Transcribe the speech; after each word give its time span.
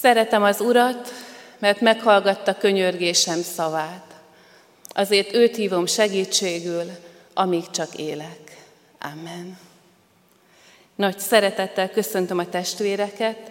Szeretem 0.00 0.42
az 0.42 0.60
Urat, 0.60 1.12
mert 1.58 1.80
meghallgatta 1.80 2.54
könyörgésem 2.54 3.42
szavát. 3.42 4.14
Azért 4.88 5.34
őt 5.34 5.56
hívom 5.56 5.86
segítségül, 5.86 6.82
amíg 7.34 7.70
csak 7.70 7.94
élek. 7.94 8.56
Amen. 9.00 9.58
Nagy 10.94 11.18
szeretettel 11.18 11.90
köszöntöm 11.90 12.38
a 12.38 12.48
testvéreket, 12.48 13.50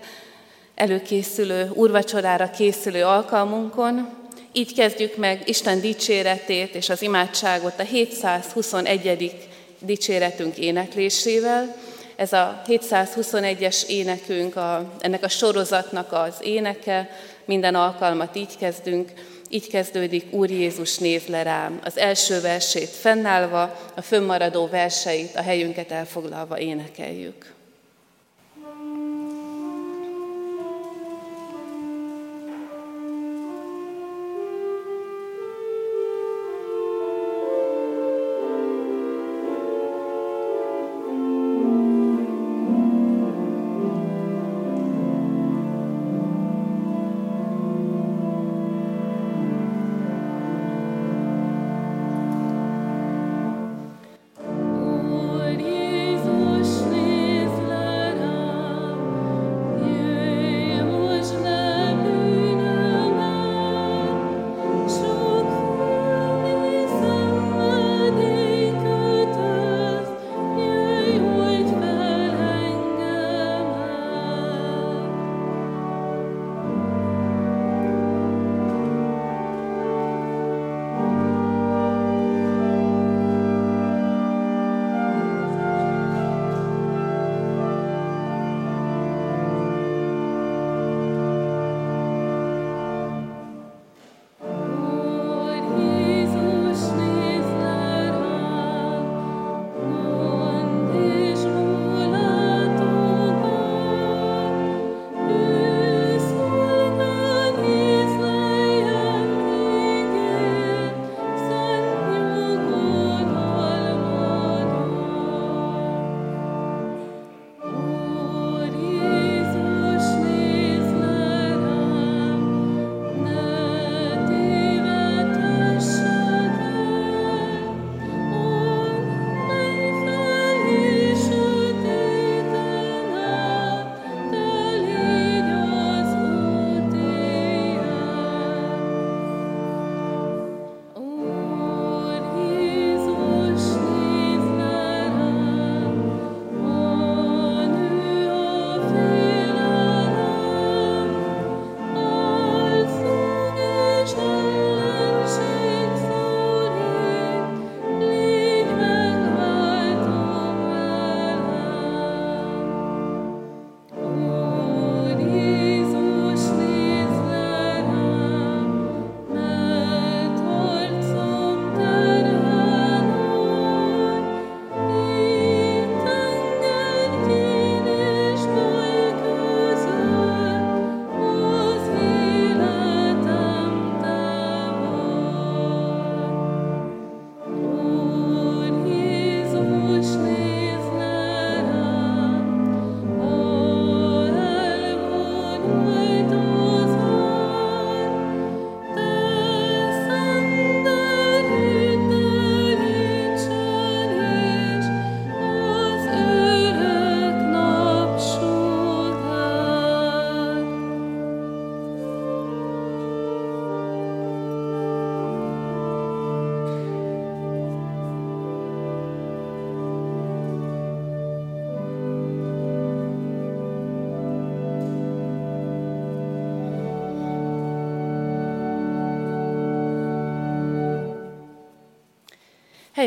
előkészülő, 0.76 1.72
urvacsorára 1.74 2.50
készülő 2.50 3.04
alkalmunkon. 3.04 4.10
Így 4.52 4.74
kezdjük 4.74 5.16
meg 5.16 5.42
Isten 5.46 5.82
dicséretét 5.82 6.76
és 6.76 6.90
az 6.90 7.02
imádságot 7.02 7.80
a 7.80 7.84
721. 7.84 9.48
dicséretünk 9.80 10.58
éneklésével. 10.58 11.76
Ez 12.18 12.34
a 12.34 12.62
721-es 12.68 13.86
énekünk, 13.86 14.56
a, 14.56 14.94
ennek 15.00 15.24
a 15.24 15.28
sorozatnak 15.28 16.12
az 16.12 16.34
éneke, 16.40 17.10
minden 17.46 17.76
alkalmat 17.76 18.36
így 18.36 18.58
kezdünk, 18.58 19.12
így 19.50 19.68
kezdődik 19.68 20.34
Úr 20.34 20.50
Jézus 20.50 20.98
néz 20.98 21.26
le 21.28 21.44
rám. 21.44 21.80
Az 21.84 21.98
első 21.98 22.42
versét 22.42 22.90
fennállva, 22.90 23.80
a 23.96 24.02
fönnmaradó 24.02 24.68
verseit, 24.68 25.36
a 25.36 25.42
helyünket 25.42 25.92
elfoglalva 25.92 26.60
énekeljük. 26.60 27.57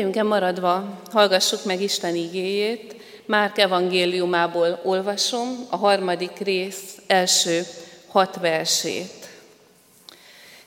Helyünken 0.01 0.25
maradva 0.25 1.01
hallgassuk 1.11 1.65
meg 1.65 1.81
Isten 1.81 2.15
igéjét. 2.15 2.95
Márk 3.25 3.57
evangéliumából 3.57 4.79
olvasom 4.83 5.67
a 5.69 5.75
harmadik 5.75 6.37
rész 6.37 6.97
első 7.07 7.65
hat 8.07 8.37
versét. 8.39 9.29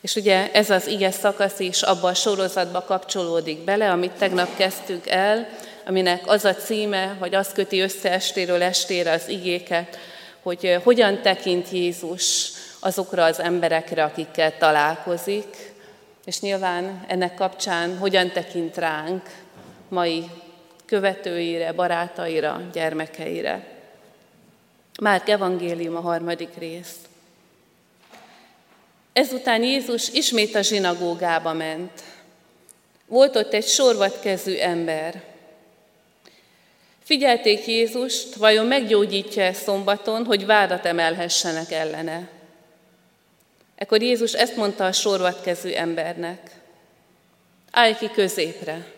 És 0.00 0.14
ugye 0.14 0.52
ez 0.52 0.70
az 0.70 0.86
ige 0.86 1.10
szakasz 1.10 1.60
is 1.60 1.82
abba 1.82 2.08
a 2.08 2.14
sorozatba 2.14 2.82
kapcsolódik 2.82 3.58
bele, 3.58 3.90
amit 3.90 4.12
tegnap 4.12 4.56
kezdtük 4.56 5.08
el, 5.08 5.48
aminek 5.86 6.22
az 6.26 6.44
a 6.44 6.54
címe, 6.54 7.16
hogy 7.18 7.34
az 7.34 7.52
köti 7.54 7.80
össze 7.80 8.10
estéről 8.10 8.62
estére 8.62 9.10
az 9.10 9.28
igéket, 9.28 9.98
hogy 10.42 10.78
hogyan 10.84 11.22
tekint 11.22 11.70
Jézus 11.70 12.50
azokra 12.80 13.24
az 13.24 13.40
emberekre, 13.40 14.04
akikkel 14.04 14.58
találkozik, 14.58 15.73
és 16.24 16.40
nyilván 16.40 17.04
ennek 17.08 17.34
kapcsán 17.34 17.98
hogyan 17.98 18.32
tekint 18.32 18.76
ránk, 18.76 19.30
mai 19.88 20.30
követőire, 20.84 21.72
barátaira, 21.72 22.62
gyermekeire. 22.72 23.66
Márk 25.00 25.28
evangélium 25.28 25.96
a 25.96 26.00
harmadik 26.00 26.54
rész. 26.58 26.94
Ezután 29.12 29.62
Jézus 29.62 30.08
ismét 30.08 30.54
a 30.54 30.62
zsinagógába 30.62 31.52
ment. 31.52 32.02
Volt 33.06 33.36
ott 33.36 33.52
egy 33.52 33.66
sorvatkezű 33.66 34.56
ember. 34.56 35.22
Figyelték 37.02 37.66
Jézust, 37.66 38.34
vajon 38.34 38.66
meggyógyítja 38.66 39.42
-e 39.42 39.52
szombaton, 39.52 40.24
hogy 40.24 40.46
vádat 40.46 40.86
emelhessenek 40.86 41.70
ellene. 41.70 42.28
Ekkor 43.74 44.02
Jézus 44.02 44.32
ezt 44.32 44.56
mondta 44.56 44.84
a 44.84 44.92
sorvatkező 44.92 45.74
embernek. 45.74 46.60
Állj 47.70 47.94
ki 47.94 48.10
középre. 48.10 48.92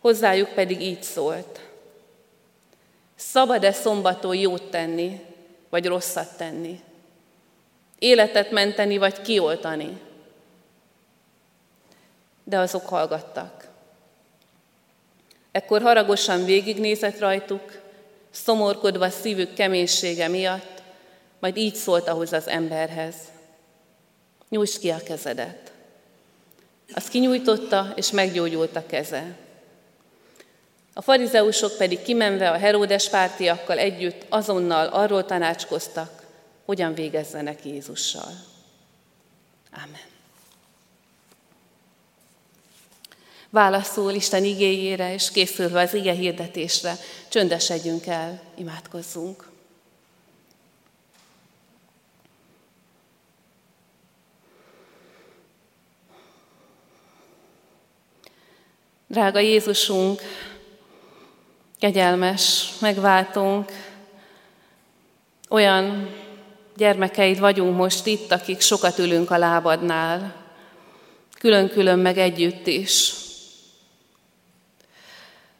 Hozzájuk 0.00 0.48
pedig 0.48 0.80
így 0.80 1.02
szólt. 1.02 1.60
Szabad-e 3.16 3.72
szombaton 3.72 4.36
jót 4.36 4.70
tenni, 4.70 5.20
vagy 5.68 5.86
rosszat 5.86 6.36
tenni? 6.36 6.80
Életet 7.98 8.50
menteni, 8.50 8.98
vagy 8.98 9.20
kioltani? 9.22 10.00
De 12.44 12.58
azok 12.58 12.86
hallgattak. 12.86 13.68
Ekkor 15.52 15.82
haragosan 15.82 16.44
végignézett 16.44 17.18
rajtuk, 17.18 17.80
szomorkodva 18.30 19.10
szívük 19.10 19.54
keménysége 19.54 20.28
miatt, 20.28 20.77
majd 21.38 21.56
így 21.56 21.74
szólt 21.74 22.08
ahhoz 22.08 22.32
az 22.32 22.48
emberhez. 22.48 23.14
Nyújtsd 24.48 24.78
ki 24.78 24.90
a 24.90 25.02
kezedet. 25.02 25.72
Azt 26.94 27.08
kinyújtotta, 27.08 27.92
és 27.96 28.10
meggyógyult 28.10 28.76
a 28.76 28.86
keze. 28.86 29.36
A 30.94 31.02
farizeusok 31.02 31.76
pedig 31.76 32.02
kimenve 32.02 32.50
a 32.50 32.58
Heródes 32.58 33.08
pártiakkal 33.08 33.78
együtt 33.78 34.26
azonnal 34.28 34.86
arról 34.86 35.24
tanácskoztak, 35.24 36.26
hogyan 36.64 36.94
végezzenek 36.94 37.64
Jézussal. 37.64 38.32
Amen. 39.72 40.06
Válaszul 43.50 44.12
Isten 44.12 44.44
igéjére, 44.44 45.12
és 45.12 45.30
készülve 45.30 45.80
az 45.80 45.94
ige 45.94 46.12
hirdetésre, 46.12 46.96
csöndesedjünk 47.28 48.06
el, 48.06 48.40
imádkozzunk. 48.54 49.47
Drága 59.10 59.38
Jézusunk, 59.38 60.20
kegyelmes, 61.78 62.68
megváltunk, 62.80 63.72
olyan 65.48 66.14
gyermekeid 66.76 67.38
vagyunk 67.38 67.76
most 67.76 68.06
itt, 68.06 68.32
akik 68.32 68.60
sokat 68.60 68.98
ülünk 68.98 69.30
a 69.30 69.38
lábadnál, 69.38 70.34
külön-külön 71.38 71.98
meg 71.98 72.18
együtt 72.18 72.66
is. 72.66 73.12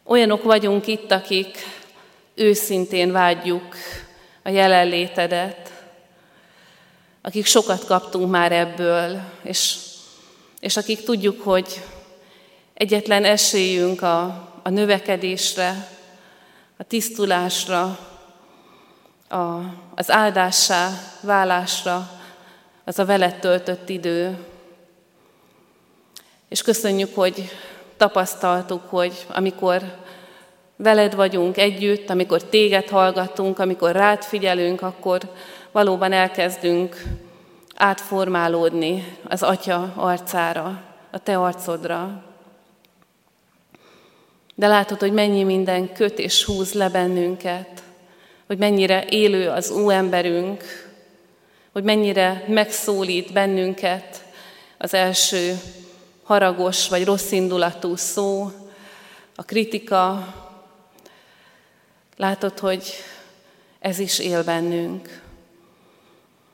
Olyanok 0.03 0.43
vagyunk 0.43 0.87
itt, 0.87 1.11
akik 1.11 1.57
őszintén 2.35 3.11
vágyjuk 3.11 3.75
a 4.43 4.49
jelenlétedet, 4.49 5.83
akik 7.21 7.45
sokat 7.45 7.85
kaptunk 7.85 8.29
már 8.29 8.51
ebből, 8.51 9.21
és, 9.43 9.75
és 10.59 10.77
akik 10.77 11.03
tudjuk, 11.03 11.41
hogy 11.41 11.81
egyetlen 12.79 13.25
esélyünk 13.25 14.01
a, 14.01 14.23
a 14.63 14.69
növekedésre, 14.69 15.87
a 16.77 16.83
tisztulásra, 16.83 17.99
a, 19.29 19.59
az 19.95 20.11
áldássá 20.11 20.89
válásra, 21.21 22.09
az 22.85 22.99
a 22.99 23.05
veled 23.05 23.39
töltött 23.39 23.89
idő. 23.89 24.37
És 26.49 26.61
köszönjük, 26.61 27.15
hogy 27.15 27.49
tapasztaltuk, 27.97 28.81
hogy 28.89 29.25
amikor 29.27 29.81
veled 30.75 31.15
vagyunk 31.15 31.57
együtt, 31.57 32.09
amikor 32.09 32.43
téged 32.43 32.89
hallgatunk, 32.89 33.59
amikor 33.59 33.91
rád 33.91 34.23
figyelünk, 34.23 34.81
akkor 34.81 35.19
valóban 35.71 36.11
elkezdünk 36.11 37.03
átformálódni 37.75 39.17
az 39.29 39.43
Atya 39.43 39.93
arcára, 39.95 40.81
a 41.11 41.17
te 41.17 41.37
arcodra. 41.37 42.27
De 44.59 44.67
látod, 44.67 44.99
hogy 44.99 45.11
mennyi 45.11 45.43
minden 45.43 45.93
köt 45.93 46.19
és 46.19 46.43
húz 46.43 46.73
le 46.73 46.89
bennünket, 46.89 47.83
hogy 48.47 48.57
mennyire 48.57 49.05
élő 49.09 49.49
az 49.49 49.69
új 49.69 49.93
emberünk, 49.93 50.63
hogy 51.71 51.83
mennyire 51.83 52.43
megszólít 52.47 53.33
bennünket 53.33 54.23
az 54.77 54.93
első 54.93 55.59
haragos 56.23 56.89
vagy 56.89 57.05
rossz 57.05 57.31
indulatú 57.31 57.95
szó, 57.95 58.51
a 59.35 59.43
kritika. 59.43 60.33
Látod, 62.15 62.59
hogy 62.59 62.83
ez 63.79 63.99
is 63.99 64.19
él 64.19 64.43
bennünk. 64.43 65.21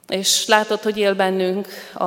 És 0.08 0.48
látod, 0.48 0.82
hogy 0.82 0.98
él 0.98 1.16
bennünk 1.16 1.68
a, 1.94 2.06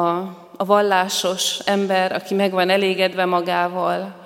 a 0.56 0.64
vallásos 0.64 1.58
ember, 1.64 2.12
aki 2.12 2.34
meg 2.34 2.50
van 2.50 2.70
elégedve 2.70 3.24
magával, 3.24 4.17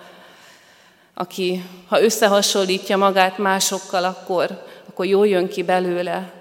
aki, 1.14 1.64
ha 1.88 2.02
összehasonlítja 2.02 2.96
magát 2.96 3.38
másokkal, 3.38 4.04
akkor, 4.04 4.62
akkor 4.88 5.06
jól 5.06 5.28
jön 5.28 5.48
ki 5.48 5.62
belőle. 5.62 6.32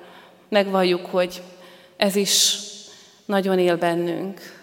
Megvalljuk, 0.49 1.05
hogy 1.05 1.41
ez 1.97 2.15
is 2.15 2.57
nagyon 3.25 3.59
él 3.59 3.77
bennünk. 3.77 4.59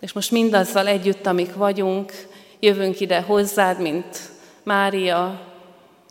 És 0.00 0.12
most 0.12 0.30
mindazzal 0.30 0.86
együtt, 0.86 1.26
amik 1.26 1.54
vagyunk, 1.54 2.12
jövünk 2.60 3.00
ide 3.00 3.20
hozzád, 3.20 3.80
mint 3.80 4.30
Mária, 4.62 5.40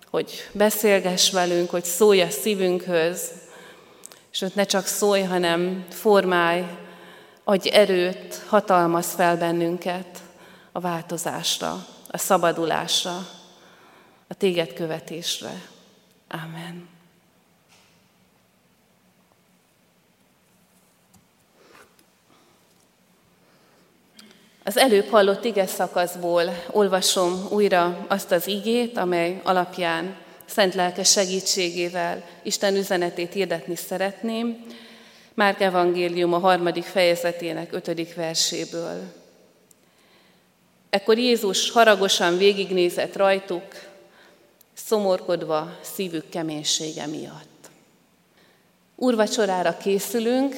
hogy 0.09 0.49
beszélgess 0.51 1.31
velünk, 1.31 1.69
hogy 1.69 1.83
szólj 1.83 2.21
a 2.21 2.29
szívünkhöz, 2.29 3.31
ott 4.41 4.55
ne 4.55 4.63
csak 4.63 4.85
szólj, 4.85 5.21
hanem 5.21 5.85
formálj, 5.89 6.63
adj 7.43 7.69
erőt, 7.69 8.43
hatalmaz 8.47 9.11
fel 9.11 9.37
bennünket 9.37 10.19
a 10.71 10.79
változásra, 10.79 11.85
a 12.17 12.19
szabadulásra, 12.19 13.27
a 14.27 14.33
téged 14.33 14.73
követésre. 14.73 15.61
Amen. 16.29 16.89
Az 24.63 24.77
előbb 24.77 25.09
hallott 25.09 25.43
ige 25.43 25.65
szakaszból 25.65 26.63
olvasom 26.71 27.47
újra 27.49 28.05
azt 28.07 28.31
az 28.31 28.47
igét, 28.47 28.97
amely 28.97 29.41
alapján 29.43 30.15
szent 30.45 30.73
lelke 30.73 31.03
segítségével 31.03 32.23
Isten 32.43 32.75
üzenetét 32.75 33.33
hirdetni 33.33 33.75
szeretném. 33.75 34.65
Márk 35.33 35.61
evangélium 35.61 36.33
a 36.33 36.39
harmadik 36.39 36.83
fejezetének 36.83 37.73
ötödik 37.73 38.15
verséből. 38.15 39.25
Ekkor 40.89 41.17
Jézus 41.17 41.69
haragosan 41.69 42.37
végignézett 42.37 43.15
rajtuk, 43.15 43.63
szomorkodva 44.73 45.77
szívük 45.81 46.29
keménysége 46.29 47.05
miatt. 47.05 47.69
Úrvacsorára 48.95 49.77
készülünk, 49.77 50.55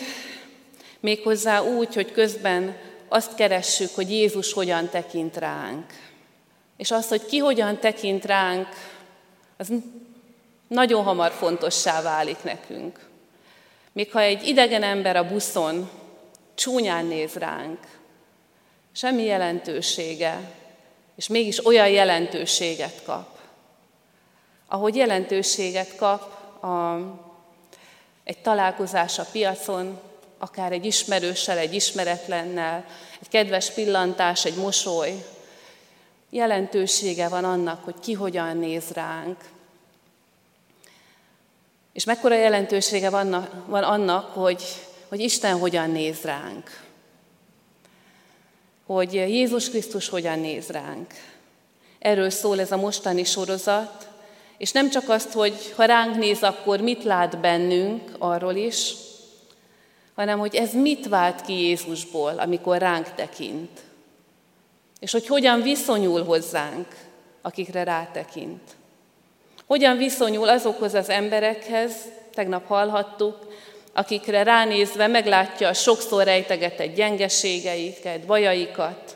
méghozzá 1.00 1.62
úgy, 1.62 1.93
hogy 1.93 2.12
közben 2.12 2.77
azt 3.07 3.36
keressük, 3.36 3.95
hogy 3.95 4.12
Jézus 4.12 4.53
hogyan 4.53 4.89
tekint 4.89 5.38
ránk. 5.38 5.86
És 6.77 6.91
az, 6.91 7.07
hogy 7.07 7.25
ki 7.25 7.38
hogyan 7.38 7.79
tekint 7.79 8.25
ránk, 8.25 8.67
az 9.57 9.71
nagyon 10.67 11.03
hamar 11.03 11.31
fontossá 11.31 12.01
válik 12.01 12.43
nekünk. 12.43 13.07
Még 13.91 14.12
ha 14.12 14.19
egy 14.19 14.48
idegen 14.48 14.83
ember 14.83 15.15
a 15.15 15.27
buszon 15.27 15.89
csúnyán 16.55 17.05
néz 17.05 17.33
ránk, 17.33 17.79
semmi 18.99 19.23
jelentősége, 19.23 20.51
és 21.15 21.27
mégis 21.27 21.65
olyan 21.65 21.89
jelentőséget 21.89 23.03
kap. 23.03 23.39
Ahogy 24.67 24.95
jelentőséget 24.95 25.95
kap 25.95 26.21
a, 26.63 26.99
egy 28.23 28.37
találkozás 28.37 29.19
a 29.19 29.25
piacon, 29.31 29.99
akár 30.37 30.71
egy 30.71 30.85
ismerőssel, 30.85 31.57
egy 31.57 31.73
ismeretlennel, 31.73 32.85
egy 33.21 33.27
kedves 33.29 33.71
pillantás, 33.71 34.45
egy 34.45 34.55
mosoly. 34.55 35.25
Jelentősége 36.29 37.27
van 37.27 37.43
annak, 37.43 37.83
hogy 37.83 37.99
ki 37.99 38.13
hogyan 38.13 38.57
néz 38.57 38.89
ránk. 38.93 39.37
És 41.93 42.03
mekkora 42.03 42.35
jelentősége 42.35 43.09
van, 43.09 43.33
annak, 43.67 44.33
hogy, 44.33 44.63
hogy 45.07 45.19
Isten 45.19 45.59
hogyan 45.59 45.89
néz 45.89 46.21
ránk. 46.21 46.88
Hogy 48.89 49.13
Jézus 49.13 49.69
Krisztus 49.69 50.10
hogyan 50.10 50.39
néz 50.39 50.67
ránk. 50.67 51.13
Erről 52.00 52.29
szól 52.29 52.60
ez 52.60 52.72
a 52.72 52.77
mostani 52.77 53.24
sorozat, 53.24 54.10
és 54.58 54.72
nem 54.72 54.89
csak 54.89 55.10
azt, 55.10 55.31
hogy 55.31 55.74
ha 55.75 55.86
ránk 55.86 56.15
néz, 56.15 56.43
akkor 56.43 56.79
mit 56.79 57.03
lát 57.03 57.39
bennünk, 57.39 58.12
arról 58.17 58.55
is, 58.55 58.93
hanem 60.15 60.39
hogy 60.39 60.55
ez 60.55 60.74
mit 60.74 61.08
vált 61.08 61.41
ki 61.41 61.53
Jézusból, 61.53 62.39
amikor 62.39 62.77
ránk 62.77 63.13
tekint. 63.13 63.79
És 65.00 65.12
hogy 65.12 65.27
hogyan 65.27 65.62
viszonyul 65.62 66.24
hozzánk, 66.24 66.88
akikre 67.41 67.84
rátekint. 67.84 68.75
Hogyan 69.65 69.98
viszonyul 69.98 70.50
azokhoz 70.50 70.93
az 70.93 71.10
emberekhez, 71.10 71.93
tegnap 72.34 72.67
hallhattuk, 72.67 73.38
akikre 73.99 74.43
ránézve 74.43 75.07
meglátja 75.07 75.67
a 75.67 75.73
sokszor 75.73 76.23
rejtegetett 76.23 76.95
gyengeségeiket, 76.95 78.25
bajaikat, 78.25 79.15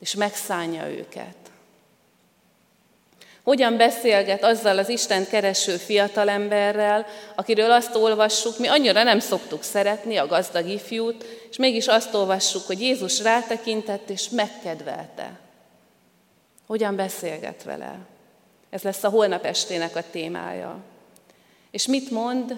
és 0.00 0.14
megszánja 0.14 0.88
őket. 0.88 1.36
Hogyan 3.42 3.76
beszélget 3.76 4.44
azzal 4.44 4.78
az 4.78 4.88
Isten 4.88 5.26
kereső 5.26 5.76
fiatalemberrel, 5.76 7.06
akiről 7.34 7.70
azt 7.70 7.94
olvassuk, 7.94 8.58
mi 8.58 8.66
annyira 8.66 9.02
nem 9.02 9.18
szoktuk 9.18 9.62
szeretni 9.62 10.16
a 10.16 10.26
gazdag 10.26 10.68
ifjút, 10.68 11.24
és 11.50 11.56
mégis 11.56 11.86
azt 11.86 12.14
olvassuk, 12.14 12.66
hogy 12.66 12.80
Jézus 12.80 13.22
rátekintett 13.22 14.10
és 14.10 14.28
megkedvelte. 14.28 15.38
Hogyan 16.66 16.96
beszélget 16.96 17.62
vele? 17.62 17.98
Ez 18.70 18.82
lesz 18.82 19.04
a 19.04 19.08
holnap 19.08 19.44
estének 19.44 19.96
a 19.96 20.02
témája. 20.10 20.78
És 21.70 21.86
mit 21.86 22.10
mond, 22.10 22.54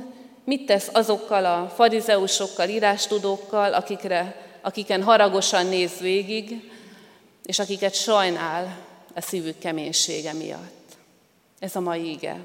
mit 0.50 0.66
tesz 0.66 0.88
azokkal 0.92 1.45
a 1.45 1.73
farizeusokkal, 1.75 2.69
írástudókkal, 2.69 3.75
akikre, 3.75 4.37
akiken 4.61 5.02
haragosan 5.02 5.66
néz 5.66 5.99
végig, 6.00 6.71
és 7.45 7.59
akiket 7.59 7.95
sajnál 7.95 8.78
a 9.14 9.21
szívük 9.21 9.59
keménysége 9.59 10.33
miatt. 10.33 10.97
Ez 11.59 11.76
a 11.76 11.80
mai 11.80 12.11
ige. 12.11 12.37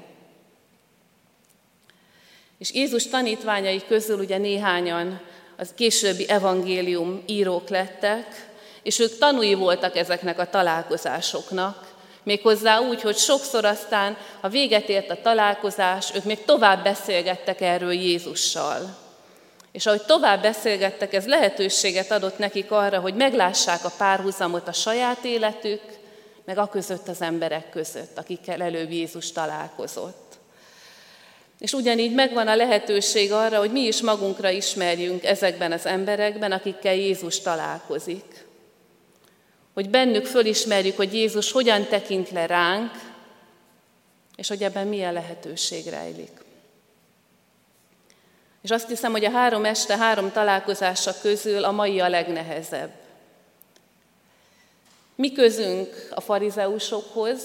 És 2.58 2.72
Jézus 2.72 3.06
tanítványai 3.06 3.82
közül 3.86 4.18
ugye 4.18 4.38
néhányan 4.38 5.20
az 5.56 5.72
későbbi 5.74 6.28
evangélium 6.28 7.22
írók 7.26 7.68
lettek, 7.68 8.50
és 8.82 8.98
ők 8.98 9.18
tanúi 9.18 9.54
voltak 9.54 9.96
ezeknek 9.96 10.38
a 10.38 10.50
találkozásoknak, 10.50 11.85
méghozzá 12.26 12.78
úgy, 12.78 13.00
hogy 13.00 13.16
sokszor 13.16 13.64
aztán, 13.64 14.16
ha 14.40 14.48
véget 14.48 14.88
ért 14.88 15.10
a 15.10 15.20
találkozás, 15.22 16.14
ők 16.14 16.24
még 16.24 16.44
tovább 16.44 16.82
beszélgettek 16.82 17.60
erről 17.60 17.92
Jézussal. 17.92 18.96
És 19.72 19.86
ahogy 19.86 20.02
tovább 20.02 20.42
beszélgettek, 20.42 21.14
ez 21.14 21.26
lehetőséget 21.26 22.10
adott 22.10 22.38
nekik 22.38 22.70
arra, 22.70 23.00
hogy 23.00 23.14
meglássák 23.14 23.84
a 23.84 23.92
párhuzamot 23.98 24.68
a 24.68 24.72
saját 24.72 25.24
életük, 25.24 25.82
meg 26.44 26.58
a 26.58 26.66
között 26.66 27.08
az 27.08 27.20
emberek 27.20 27.70
között, 27.70 28.18
akikkel 28.18 28.62
előbb 28.62 28.90
Jézus 28.90 29.32
találkozott. 29.32 30.38
És 31.58 31.72
ugyanígy 31.72 32.14
megvan 32.14 32.48
a 32.48 32.56
lehetőség 32.56 33.32
arra, 33.32 33.58
hogy 33.58 33.72
mi 33.72 33.80
is 33.80 34.00
magunkra 34.00 34.48
ismerjünk 34.50 35.24
ezekben 35.24 35.72
az 35.72 35.86
emberekben, 35.86 36.52
akikkel 36.52 36.94
Jézus 36.94 37.40
találkozik. 37.40 38.45
Hogy 39.76 39.90
bennük 39.90 40.26
fölismerjük, 40.26 40.96
hogy 40.96 41.14
Jézus 41.14 41.52
hogyan 41.52 41.86
tekint 41.86 42.30
le 42.30 42.46
ránk, 42.46 42.92
és 44.36 44.48
hogy 44.48 44.62
ebben 44.62 44.86
milyen 44.86 45.12
lehetőség 45.12 45.86
rejlik. 45.86 46.30
És 48.62 48.70
azt 48.70 48.88
hiszem, 48.88 49.12
hogy 49.12 49.24
a 49.24 49.30
három 49.30 49.64
este, 49.64 49.96
három 49.96 50.32
találkozása 50.32 51.14
közül 51.20 51.64
a 51.64 51.70
mai 51.70 52.00
a 52.00 52.08
legnehezebb. 52.08 52.90
Mi 55.14 55.32
közünk 55.32 56.08
a 56.10 56.20
farizeusokhoz, 56.20 57.40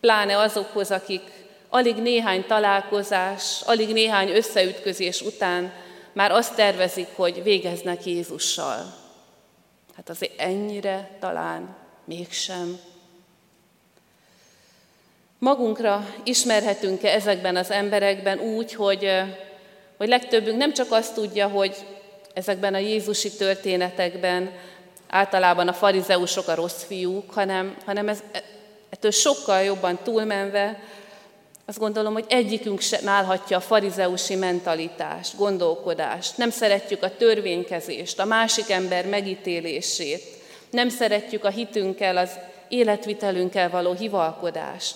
pláne 0.00 0.38
azokhoz, 0.38 0.90
akik 0.90 1.22
alig 1.68 1.96
néhány 1.96 2.46
találkozás, 2.46 3.60
alig 3.64 3.92
néhány 3.92 4.28
összeütközés 4.28 5.20
után 5.20 5.72
már 6.12 6.30
azt 6.30 6.54
tervezik, 6.54 7.08
hogy 7.14 7.42
végeznek 7.42 8.06
Jézussal. 8.06 9.01
Hát 9.96 10.08
azért 10.08 10.40
ennyire 10.40 11.16
talán 11.20 11.76
mégsem. 12.04 12.78
Magunkra 15.38 16.06
ismerhetünk-e 16.24 17.08
ezekben 17.08 17.56
az 17.56 17.70
emberekben 17.70 18.38
úgy, 18.38 18.74
hogy, 18.74 19.10
hogy 19.96 20.08
legtöbbünk 20.08 20.56
nem 20.56 20.72
csak 20.72 20.92
azt 20.92 21.14
tudja, 21.14 21.48
hogy 21.48 21.76
ezekben 22.34 22.74
a 22.74 22.78
Jézusi 22.78 23.30
történetekben 23.30 24.50
általában 25.08 25.68
a 25.68 25.72
farizeusok 25.72 26.48
a 26.48 26.54
rossz 26.54 26.82
fiúk, 26.82 27.30
hanem, 27.30 27.76
hanem 27.84 28.08
ez, 28.08 28.22
ettől 28.90 29.10
sokkal 29.10 29.62
jobban 29.62 29.98
túlmenve, 30.02 30.82
azt 31.66 31.78
gondolom, 31.78 32.12
hogy 32.12 32.24
egyikünk 32.28 32.80
sem 32.80 33.08
állhatja 33.08 33.56
a 33.56 33.60
farizeusi 33.60 34.34
mentalitást, 34.34 35.36
gondolkodást. 35.36 36.36
Nem 36.36 36.50
szeretjük 36.50 37.02
a 37.02 37.16
törvénykezést, 37.16 38.18
a 38.18 38.24
másik 38.24 38.70
ember 38.70 39.06
megítélését. 39.06 40.22
Nem 40.70 40.88
szeretjük 40.88 41.44
a 41.44 41.50
hitünkkel, 41.50 42.16
az 42.16 42.30
életvitelünkkel 42.68 43.70
való 43.70 43.92
hivalkodást. 43.92 44.94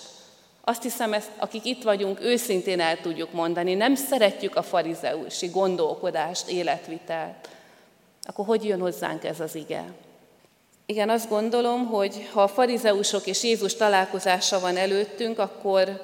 Azt 0.61 0.83
hiszem, 0.83 1.13
ezt, 1.13 1.29
akik 1.37 1.65
itt 1.65 1.83
vagyunk, 1.83 2.21
őszintén 2.21 2.79
el 2.79 3.01
tudjuk 3.01 3.31
mondani. 3.31 3.73
Nem 3.73 3.95
szeretjük 3.95 4.55
a 4.55 4.63
farizeusi 4.63 5.47
gondolkodást, 5.47 6.49
életvitelt. 6.49 7.49
Akkor 8.21 8.45
hogy 8.45 8.65
jön 8.65 8.79
hozzánk 8.79 9.23
ez 9.23 9.39
az 9.39 9.55
ige? 9.55 9.83
Igen, 10.85 11.09
azt 11.09 11.29
gondolom, 11.29 11.85
hogy 11.85 12.29
ha 12.33 12.41
a 12.41 12.47
farizeusok 12.47 13.25
és 13.25 13.43
Jézus 13.43 13.75
találkozása 13.75 14.59
van 14.59 14.77
előttünk, 14.77 15.39
akkor, 15.39 16.01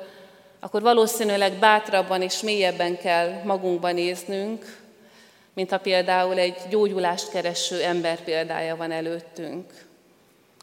akkor 0.64 0.82
valószínűleg 0.82 1.54
bátrabban 1.54 2.22
és 2.22 2.42
mélyebben 2.42 2.98
kell 2.98 3.42
magunkban 3.44 3.94
néznünk, 3.94 4.82
mint 5.54 5.70
ha 5.70 5.78
például 5.78 6.38
egy 6.38 6.58
gyógyulást 6.70 7.30
kereső 7.30 7.82
ember 7.82 8.24
példája 8.24 8.76
van 8.76 8.92
előttünk. 8.92 9.86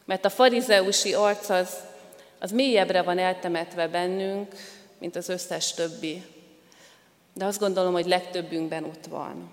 Mert 0.05 0.25
a 0.25 0.29
farizeusi 0.29 1.13
arc 1.13 1.49
az, 1.49 1.69
az 2.39 2.51
mélyebbre 2.51 3.01
van 3.01 3.17
eltemetve 3.17 3.87
bennünk, 3.87 4.55
mint 4.97 5.15
az 5.15 5.29
összes 5.29 5.73
többi. 5.73 6.23
De 7.33 7.45
azt 7.45 7.59
gondolom, 7.59 7.93
hogy 7.93 8.05
legtöbbünkben 8.05 8.83
ott 8.83 9.05
van. 9.09 9.51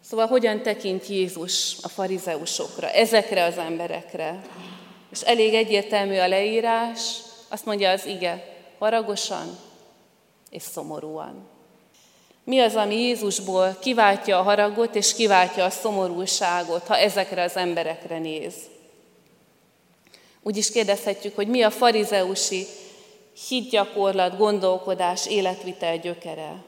Szóval 0.00 0.26
hogyan 0.26 0.62
tekint 0.62 1.06
Jézus 1.06 1.76
a 1.82 1.88
farizeusokra, 1.88 2.90
ezekre 2.90 3.44
az 3.44 3.58
emberekre? 3.58 4.40
És 5.10 5.20
elég 5.20 5.54
egyértelmű 5.54 6.18
a 6.18 6.28
leírás, 6.28 7.00
azt 7.48 7.64
mondja 7.64 7.90
az 7.90 8.06
ige, 8.06 8.55
haragosan 8.78 9.58
és 10.50 10.62
szomorúan. 10.62 11.48
Mi 12.44 12.60
az, 12.60 12.74
ami 12.74 12.94
Jézusból 12.94 13.76
kiváltja 13.80 14.38
a 14.38 14.42
haragot 14.42 14.94
és 14.94 15.14
kiváltja 15.14 15.64
a 15.64 15.70
szomorúságot, 15.70 16.86
ha 16.86 16.96
ezekre 16.96 17.42
az 17.42 17.56
emberekre 17.56 18.18
néz? 18.18 18.54
Úgy 20.42 20.56
is 20.56 20.70
kérdezhetjük, 20.70 21.34
hogy 21.34 21.48
mi 21.48 21.62
a 21.62 21.70
farizeusi 21.70 22.66
hitgyakorlat, 23.48 24.36
gondolkodás, 24.36 25.26
életvitel 25.26 25.98
gyökere. 25.98 26.64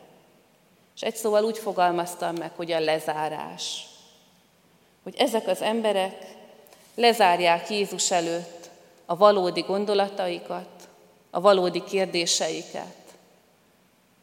És 0.94 1.00
egy 1.00 1.16
szóval 1.16 1.44
úgy 1.44 1.58
fogalmaztam 1.58 2.34
meg, 2.34 2.50
hogy 2.56 2.72
a 2.72 2.80
lezárás. 2.80 3.86
Hogy 5.02 5.14
ezek 5.18 5.46
az 5.46 5.62
emberek 5.62 6.36
lezárják 6.94 7.70
Jézus 7.70 8.10
előtt 8.10 8.70
a 9.06 9.16
valódi 9.16 9.60
gondolataikat, 9.60 10.77
a 11.30 11.40
valódi 11.40 11.84
kérdéseiket. 11.84 12.96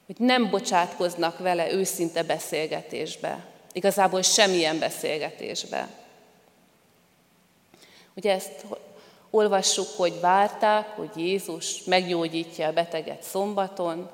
Hogy 0.05 0.15
nem 0.17 0.49
bocsátkoznak 0.49 1.37
vele 1.37 1.71
őszinte 1.71 2.23
beszélgetésbe. 2.23 3.45
Igazából 3.73 4.21
semmilyen 4.21 4.79
beszélgetésbe. 4.79 5.89
Ugye 8.15 8.31
ezt 8.31 8.65
olvassuk, 9.29 9.87
hogy 9.95 10.19
várták, 10.19 10.87
hogy 10.87 11.09
Jézus 11.15 11.83
meggyógyítja 11.83 12.67
a 12.67 12.73
beteget 12.73 13.23
szombaton, 13.23 14.09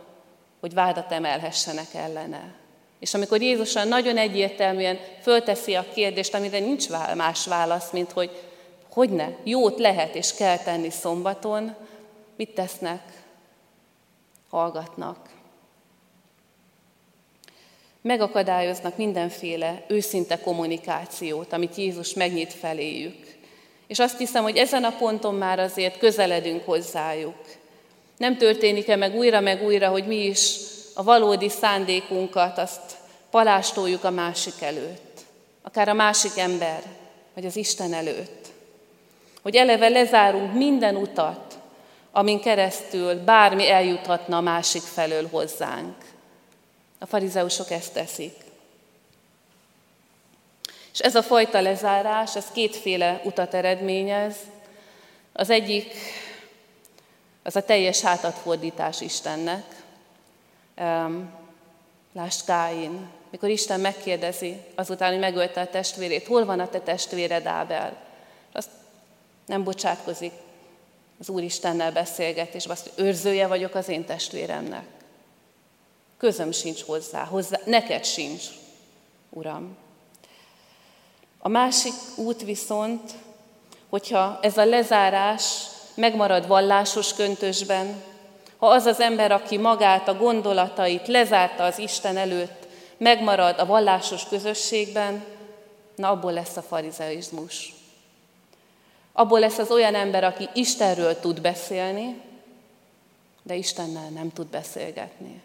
hogy 0.60 0.74
vádat 0.74 1.12
emelhessenek 1.12 1.93
ellene. 1.93 2.53
És 3.00 3.13
amikor 3.13 3.41
Jézusan 3.41 3.88
nagyon 3.88 4.17
egyértelműen 4.17 5.00
fölteszi 5.21 5.75
a 5.75 5.86
kérdést, 5.93 6.33
amire 6.33 6.60
nincs 6.60 6.89
más 7.15 7.45
válasz, 7.45 7.91
mint 7.91 8.12
hogy 8.12 8.31
hogy 8.93 9.10
ne, 9.10 9.27
jót 9.43 9.79
lehet 9.79 10.15
és 10.15 10.33
kell 10.33 10.57
tenni 10.57 10.89
szombaton, 10.89 11.75
mit 12.41 12.53
tesznek? 12.53 13.01
Hallgatnak. 14.50 15.17
Megakadályoznak 18.01 18.98
mindenféle 18.98 19.86
őszinte 19.88 20.39
kommunikációt, 20.39 21.53
amit 21.53 21.75
Jézus 21.75 22.13
megnyit 22.13 22.53
feléjük. 22.53 23.38
És 23.88 24.00
azt 24.00 24.17
hiszem, 24.17 24.43
hogy 24.43 24.57
ezen 24.57 24.83
a 24.83 24.95
ponton 24.98 25.36
már 25.36 25.60
azért 25.60 25.98
közeledünk 25.98 26.65
hozzájuk. 26.65 27.45
Nem 28.17 28.38
történik-e 28.38 28.95
meg 28.95 29.15
újra 29.15 29.39
meg 29.39 29.63
újra, 29.63 29.89
hogy 29.89 30.07
mi 30.07 30.25
is 30.25 30.55
a 30.93 31.03
valódi 31.03 31.50
szándékunkat 31.50 32.57
azt 32.57 32.98
palástoljuk 33.29 34.03
a 34.03 34.10
másik 34.10 34.62
előtt, 34.62 35.19
akár 35.62 35.89
a 35.89 35.93
másik 35.93 36.38
ember, 36.38 36.83
vagy 37.33 37.45
az 37.45 37.55
Isten 37.55 37.93
előtt. 37.93 38.48
Hogy 39.41 39.55
eleve 39.55 39.89
lezárunk 39.89 40.53
minden 40.53 40.95
utat, 40.95 41.50
amin 42.11 42.41
keresztül 42.41 43.23
bármi 43.23 43.69
eljuthatna 43.69 44.37
a 44.37 44.41
másik 44.41 44.81
felől 44.81 45.29
hozzánk. 45.29 45.95
A 46.99 47.05
farizeusok 47.05 47.71
ezt 47.71 47.93
teszik. 47.93 48.35
És 50.93 50.99
ez 50.99 51.15
a 51.15 51.23
fajta 51.23 51.61
lezárás, 51.61 52.35
ez 52.35 52.45
kétféle 52.51 53.21
utat 53.23 53.53
eredményez. 53.53 54.35
Az 55.33 55.49
egyik 55.49 55.93
az 57.43 57.55
a 57.55 57.61
teljes 57.65 58.01
hátadfordítás 58.01 59.01
Istennek. 59.01 59.63
Lásd 62.13 62.45
Káin 62.45 63.09
mikor 63.31 63.49
Isten 63.49 63.79
megkérdezi 63.79 64.57
azután, 64.75 65.11
hogy 65.11 65.19
megölte 65.19 65.61
a 65.61 65.69
testvérét, 65.69 66.27
hol 66.27 66.45
van 66.45 66.59
a 66.59 66.69
te 66.69 66.79
testvéred 66.79 67.45
Ábel? 67.45 67.97
Azt 68.51 68.69
nem 69.45 69.63
bocsátkozik, 69.63 70.33
az 71.21 71.29
Úr 71.29 71.43
Istennel 71.43 71.91
beszélget, 71.91 72.55
és 72.55 72.65
azt, 72.65 72.91
őrzője 72.95 73.47
vagyok 73.47 73.75
az 73.75 73.89
én 73.89 74.05
testvéremnek. 74.05 74.85
Közöm 76.17 76.51
sincs 76.51 76.81
hozzá, 76.83 77.23
hozzá, 77.23 77.59
neked 77.65 78.05
sincs, 78.05 78.43
Uram. 79.29 79.77
A 81.39 81.47
másik 81.47 81.93
út 82.15 82.43
viszont, 82.43 83.11
hogyha 83.89 84.39
ez 84.41 84.57
a 84.57 84.65
lezárás 84.65 85.65
megmarad 85.95 86.47
vallásos 86.47 87.13
köntösben, 87.13 88.03
ha 88.57 88.67
az 88.67 88.85
az 88.85 88.99
ember, 88.99 89.31
aki 89.31 89.57
magát, 89.57 90.07
a 90.07 90.17
gondolatait 90.17 91.07
lezárta 91.07 91.63
az 91.63 91.77
Isten 91.77 92.17
előtt, 92.17 92.67
megmarad 92.97 93.59
a 93.59 93.65
vallásos 93.65 94.27
közösségben, 94.27 95.25
na 95.95 96.09
abból 96.09 96.33
lesz 96.33 96.57
a 96.57 96.61
farizeizmus. 96.61 97.73
Abból 99.21 99.39
lesz 99.39 99.57
az 99.57 99.71
olyan 99.71 99.95
ember, 99.95 100.23
aki 100.23 100.49
Istenről 100.53 101.19
tud 101.19 101.41
beszélni, 101.41 102.21
de 103.43 103.55
Istennel 103.55 104.09
nem 104.09 104.31
tud 104.33 104.47
beszélgetni. 104.47 105.41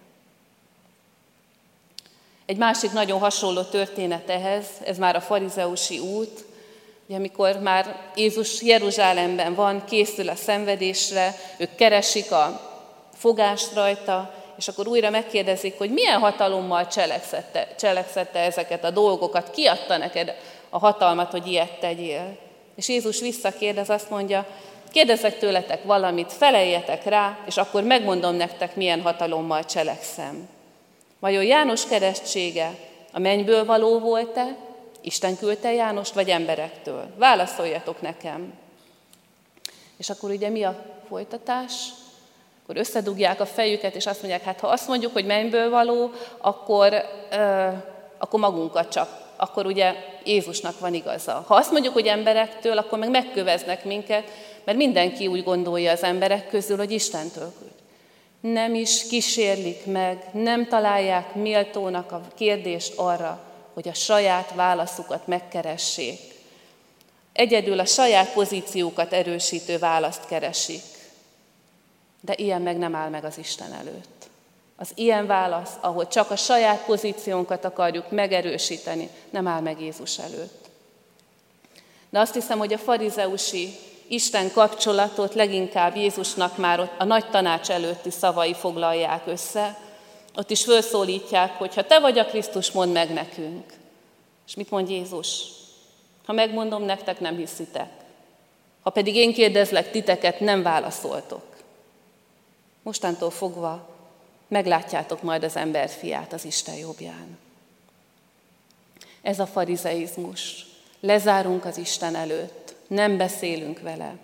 Egy 2.46 2.56
másik 2.56 2.92
nagyon 2.92 3.18
hasonló 3.18 3.62
történet 3.62 4.30
ehhez, 4.30 4.66
ez 4.84 4.98
már 4.98 5.16
a 5.16 5.20
farizeusi 5.20 5.98
út, 5.98 6.44
ugye, 7.06 7.16
amikor 7.16 7.58
már 7.58 8.10
Jézus 8.14 8.62
Jeruzsálemben 8.62 9.54
van, 9.54 9.84
készül 9.84 10.28
a 10.28 10.34
szenvedésre, 10.34 11.34
ők 11.58 11.74
keresik 11.74 12.32
a 12.32 12.60
fogást 13.14 13.74
rajta, 13.74 14.34
és 14.56 14.68
akkor 14.68 14.88
újra 14.88 15.10
megkérdezik, 15.10 15.78
hogy 15.78 15.90
milyen 15.90 16.20
hatalommal 16.20 16.86
cselekszette, 16.86 17.74
cselekszette 17.78 18.38
ezeket 18.38 18.84
a 18.84 18.90
dolgokat, 18.90 19.50
ki 19.50 19.66
adta 19.66 19.96
neked 19.96 20.34
a 20.68 20.78
hatalmat, 20.78 21.30
hogy 21.30 21.46
ilyet 21.46 21.80
tegyél. 21.80 22.44
És 22.76 22.88
Jézus 22.88 23.20
visszakérdez, 23.20 23.90
azt 23.90 24.10
mondja, 24.10 24.46
kérdezek 24.92 25.38
tőletek 25.38 25.84
valamit, 25.84 26.32
feleljetek 26.32 27.04
rá, 27.04 27.38
és 27.46 27.56
akkor 27.56 27.82
megmondom 27.82 28.34
nektek, 28.34 28.76
milyen 28.76 29.02
hatalommal 29.02 29.64
cselekszem. 29.64 30.48
Vajon 31.18 31.44
János 31.44 31.86
keresztsége 31.86 32.74
a 33.12 33.18
mennyből 33.18 33.64
való 33.64 33.98
volt-e, 33.98 34.56
Isten 35.00 35.36
küldte 35.36 35.72
Jánost, 35.72 36.14
vagy 36.14 36.28
emberektől? 36.28 37.06
Válaszoljatok 37.16 38.00
nekem. 38.00 38.52
És 39.96 40.10
akkor 40.10 40.30
ugye 40.30 40.48
mi 40.48 40.62
a 40.62 40.84
folytatás? 41.08 41.72
Akkor 42.62 42.76
összedugják 42.76 43.40
a 43.40 43.46
fejüket, 43.46 43.94
és 43.94 44.06
azt 44.06 44.22
mondják, 44.22 44.42
hát 44.42 44.60
ha 44.60 44.66
azt 44.66 44.88
mondjuk, 44.88 45.12
hogy 45.12 45.26
mennyből 45.26 45.70
való, 45.70 46.10
akkor, 46.38 46.92
euh, 47.30 47.72
akkor 48.18 48.40
magunkat 48.40 48.88
csak 48.88 49.24
akkor 49.36 49.66
ugye 49.66 49.94
Jézusnak 50.24 50.78
van 50.78 50.94
igaza. 50.94 51.44
Ha 51.46 51.54
azt 51.54 51.70
mondjuk, 51.70 51.94
hogy 51.94 52.06
emberektől, 52.06 52.78
akkor 52.78 52.98
meg 52.98 53.10
megköveznek 53.10 53.84
minket, 53.84 54.30
mert 54.64 54.78
mindenki 54.78 55.26
úgy 55.26 55.44
gondolja 55.44 55.90
az 55.90 56.02
emberek 56.02 56.48
közül, 56.48 56.76
hogy 56.76 56.90
Istentől 56.90 57.52
küld. 57.58 57.74
Nem 58.54 58.74
is 58.74 59.06
kísérlik 59.06 59.86
meg, 59.86 60.24
nem 60.32 60.66
találják 60.68 61.34
méltónak 61.34 62.12
a 62.12 62.22
kérdést 62.34 62.92
arra, 62.96 63.40
hogy 63.74 63.88
a 63.88 63.94
saját 63.94 64.54
válaszukat 64.54 65.26
megkeressék. 65.26 66.20
Egyedül 67.32 67.78
a 67.78 67.84
saját 67.84 68.32
pozíciókat 68.32 69.12
erősítő 69.12 69.78
választ 69.78 70.26
keresik. 70.26 70.82
De 72.20 72.34
ilyen 72.36 72.62
meg 72.62 72.78
nem 72.78 72.94
áll 72.94 73.08
meg 73.08 73.24
az 73.24 73.38
Isten 73.38 73.72
előtt. 73.72 74.28
Az 74.76 74.90
ilyen 74.94 75.26
válasz, 75.26 75.72
ahol 75.80 76.08
csak 76.08 76.30
a 76.30 76.36
saját 76.36 76.84
pozíciónkat 76.84 77.64
akarjuk 77.64 78.10
megerősíteni, 78.10 79.08
nem 79.30 79.46
áll 79.46 79.60
meg 79.60 79.80
Jézus 79.80 80.18
előtt. 80.18 80.68
De 82.10 82.18
azt 82.18 82.34
hiszem, 82.34 82.58
hogy 82.58 82.72
a 82.72 82.78
farizeusi 82.78 83.74
Isten 84.08 84.52
kapcsolatot 84.52 85.34
leginkább 85.34 85.96
Jézusnak 85.96 86.56
már 86.56 86.80
ott 86.80 86.92
a 86.98 87.04
nagy 87.04 87.30
tanács 87.30 87.70
előtti 87.70 88.10
szavai 88.10 88.54
foglalják 88.54 89.22
össze. 89.26 89.78
Ott 90.36 90.50
is 90.50 90.64
felszólítják, 90.64 91.58
hogy 91.58 91.74
ha 91.74 91.86
te 91.86 92.00
vagy 92.00 92.18
a 92.18 92.24
Krisztus, 92.24 92.70
mondd 92.70 92.92
meg 92.92 93.12
nekünk. 93.12 93.72
És 94.46 94.54
mit 94.54 94.70
mond 94.70 94.90
Jézus? 94.90 95.42
Ha 96.26 96.32
megmondom 96.32 96.82
nektek, 96.82 97.20
nem 97.20 97.36
hiszitek. 97.36 97.90
Ha 98.82 98.90
pedig 98.90 99.14
én 99.14 99.32
kérdezlek 99.32 99.90
titeket, 99.90 100.40
nem 100.40 100.62
válaszoltok. 100.62 101.44
Mostantól 102.82 103.30
fogva 103.30 103.95
meglátjátok 104.48 105.22
majd 105.22 105.44
az 105.44 105.56
ember 105.56 105.88
fiát 105.88 106.32
az 106.32 106.44
Isten 106.44 106.74
jobbján. 106.74 107.38
Ez 109.22 109.38
a 109.38 109.46
farizeizmus. 109.46 110.66
Lezárunk 111.00 111.64
az 111.64 111.76
Isten 111.76 112.14
előtt, 112.14 112.74
nem 112.86 113.16
beszélünk 113.16 113.80
vele. 113.80 114.14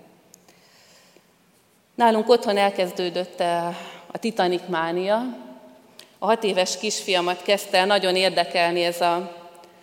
Nálunk 1.94 2.28
otthon 2.28 2.56
elkezdődött 2.56 3.40
a 4.12 4.18
Titanic 4.18 4.62
mánia. 4.68 5.36
A 6.18 6.26
hat 6.26 6.44
éves 6.44 6.78
kisfiamat 6.78 7.42
kezdte 7.42 7.78
el 7.78 7.86
nagyon 7.86 8.16
érdekelni 8.16 8.84
ez 8.84 9.00
a, 9.00 9.36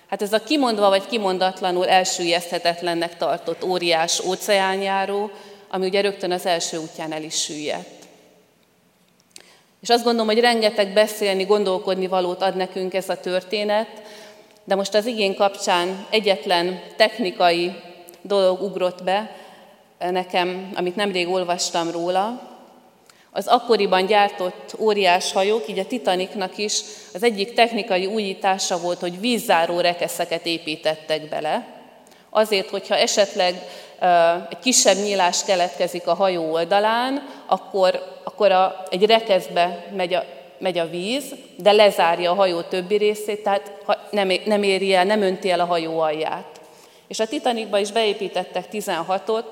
hát 0.08 0.22
ez 0.22 0.34
a 0.34 0.44
kimondva 0.44 0.90
vagy 0.90 1.08
kimondatlanul 1.08 1.88
elsüllyeszthetetlennek 1.88 3.18
tartott 3.18 3.64
óriás 3.64 4.20
óceánjáró, 4.20 5.32
ami 5.70 5.88
ugye 5.88 6.02
rögtön 6.02 6.32
az 6.32 6.46
első 6.46 6.78
útján 6.78 7.12
el 7.12 7.24
is 7.24 7.42
süllyedt. 7.42 7.99
És 9.82 9.90
azt 9.90 10.04
gondolom, 10.04 10.28
hogy 10.28 10.40
rengeteg 10.40 10.94
beszélni, 10.94 11.44
gondolkodni 11.44 12.08
valót 12.08 12.42
ad 12.42 12.56
nekünk 12.56 12.94
ez 12.94 13.10
a 13.10 13.20
történet, 13.20 13.88
de 14.64 14.76
most 14.76 14.94
az 14.94 15.06
igény 15.06 15.36
kapcsán 15.36 16.06
egyetlen 16.10 16.82
technikai 16.96 17.74
dolog 18.22 18.62
ugrott 18.62 19.04
be 19.04 19.36
nekem, 20.00 20.72
amit 20.76 20.96
nemrég 20.96 21.30
olvastam 21.30 21.92
róla. 21.92 22.48
Az 23.32 23.48
akkoriban 23.48 24.06
gyártott 24.06 24.76
óriás 24.78 25.32
hajók, 25.32 25.68
így 25.68 25.80
a 25.80 25.86
Titanicnak 25.86 26.58
is 26.58 26.82
az 27.14 27.24
egyik 27.24 27.54
technikai 27.54 28.06
újítása 28.06 28.80
volt, 28.80 29.00
hogy 29.00 29.20
vízzáró 29.20 29.80
rekeszeket 29.80 30.46
építettek 30.46 31.30
bele, 31.30 31.79
azért, 32.30 32.70
hogyha 32.70 32.96
esetleg 32.96 33.56
egy 34.50 34.60
kisebb 34.60 34.98
nyílás 34.98 35.44
keletkezik 35.44 36.08
a 36.08 36.14
hajó 36.14 36.52
oldalán, 36.52 37.28
akkor, 37.46 38.20
akkor 38.24 38.52
a, 38.52 38.84
egy 38.90 39.06
rekeszbe 39.06 39.86
megy 39.96 40.14
a, 40.14 40.24
megy 40.58 40.78
a 40.78 40.90
víz, 40.90 41.36
de 41.58 41.72
lezárja 41.72 42.32
a 42.32 42.36
hajó 42.36 42.62
többi 42.62 42.96
részét, 42.96 43.44
tehát 43.44 43.72
nem, 44.12 44.32
nem 44.46 44.64
éri 44.64 44.94
el, 44.94 45.06
nem 45.06 45.22
önti 45.22 45.52
el 45.52 45.60
a 45.60 45.66
hajó 45.66 46.00
alját. 46.00 46.60
És 47.08 47.20
a 47.20 47.28
Titanicba 47.28 47.80
is 47.80 47.92
beépítettek 47.92 48.66
16-ot, 48.72 49.46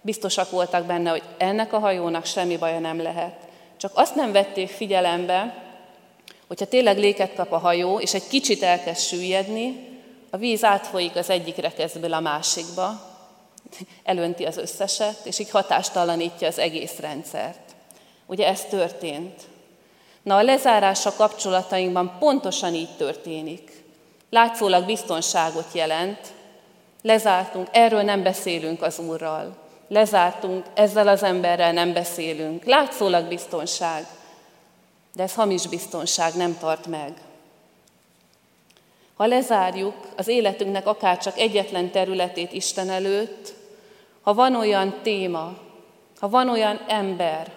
biztosak 0.00 0.50
voltak 0.50 0.84
benne, 0.84 1.10
hogy 1.10 1.22
ennek 1.38 1.72
a 1.72 1.78
hajónak 1.78 2.24
semmi 2.24 2.56
baja 2.56 2.78
nem 2.78 3.02
lehet. 3.02 3.34
Csak 3.76 3.90
azt 3.94 4.14
nem 4.14 4.32
vették 4.32 4.68
figyelembe, 4.68 5.64
hogyha 6.46 6.66
tényleg 6.66 6.98
léket 6.98 7.34
kap 7.34 7.52
a 7.52 7.58
hajó, 7.58 7.98
és 7.98 8.14
egy 8.14 8.28
kicsit 8.28 8.62
elkezd 8.62 9.00
süllyedni, 9.00 9.95
a 10.36 10.38
víz 10.38 10.64
átfolyik 10.64 11.16
az 11.16 11.30
egyik 11.30 11.56
rekeszből 11.56 12.12
a 12.12 12.20
másikba, 12.20 13.00
elönti 14.04 14.44
az 14.44 14.56
összeset, 14.56 15.20
és 15.24 15.38
így 15.38 15.50
hatástalanítja 15.50 16.48
az 16.48 16.58
egész 16.58 16.98
rendszert. 16.98 17.74
Ugye 18.26 18.46
ez 18.46 18.64
történt. 18.64 19.42
Na 20.22 20.36
a 20.36 20.42
lezárása 20.42 21.12
kapcsolatainkban 21.12 22.16
pontosan 22.18 22.74
így 22.74 22.96
történik. 22.96 23.82
Látszólag 24.30 24.84
biztonságot 24.84 25.72
jelent, 25.72 26.32
lezártunk, 27.02 27.68
erről 27.72 28.02
nem 28.02 28.22
beszélünk 28.22 28.82
az 28.82 28.98
Úrral. 28.98 29.56
Lezártunk, 29.88 30.66
ezzel 30.74 31.08
az 31.08 31.22
emberrel 31.22 31.72
nem 31.72 31.92
beszélünk. 31.92 32.64
Látszólag 32.64 33.28
biztonság, 33.28 34.06
de 35.14 35.22
ez 35.22 35.34
hamis 35.34 35.66
biztonság 35.66 36.34
nem 36.34 36.58
tart 36.58 36.86
meg. 36.86 37.12
Ha 39.16 39.26
lezárjuk 39.26 39.94
az 40.16 40.28
életünknek 40.28 40.86
akár 40.86 41.18
csak 41.18 41.38
egyetlen 41.38 41.90
területét 41.90 42.52
Isten 42.52 42.90
előtt, 42.90 43.54
ha 44.22 44.34
van 44.34 44.54
olyan 44.54 44.94
téma, 45.02 45.56
ha 46.20 46.28
van 46.28 46.48
olyan 46.48 46.80
ember, 46.88 47.52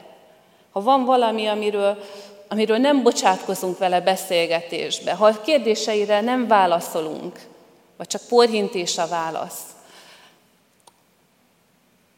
ha 0.72 0.82
van 0.82 1.06
valami, 1.06 1.48
amiről, 1.48 2.04
amiről 2.48 2.78
nem 2.78 3.04
bocsátkozunk 3.04 3.78
vele 3.78 4.02
beszélgetésbe, 4.02 5.14
ha 5.14 5.26
a 5.26 5.42
kérdéseire 5.42 6.22
nem 6.22 6.48
válaszolunk, 6.48 7.40
vagy 7.98 8.08
csak 8.08 8.22
porhintés 8.30 8.98
a 8.98 9.08
válasz, 9.08 9.62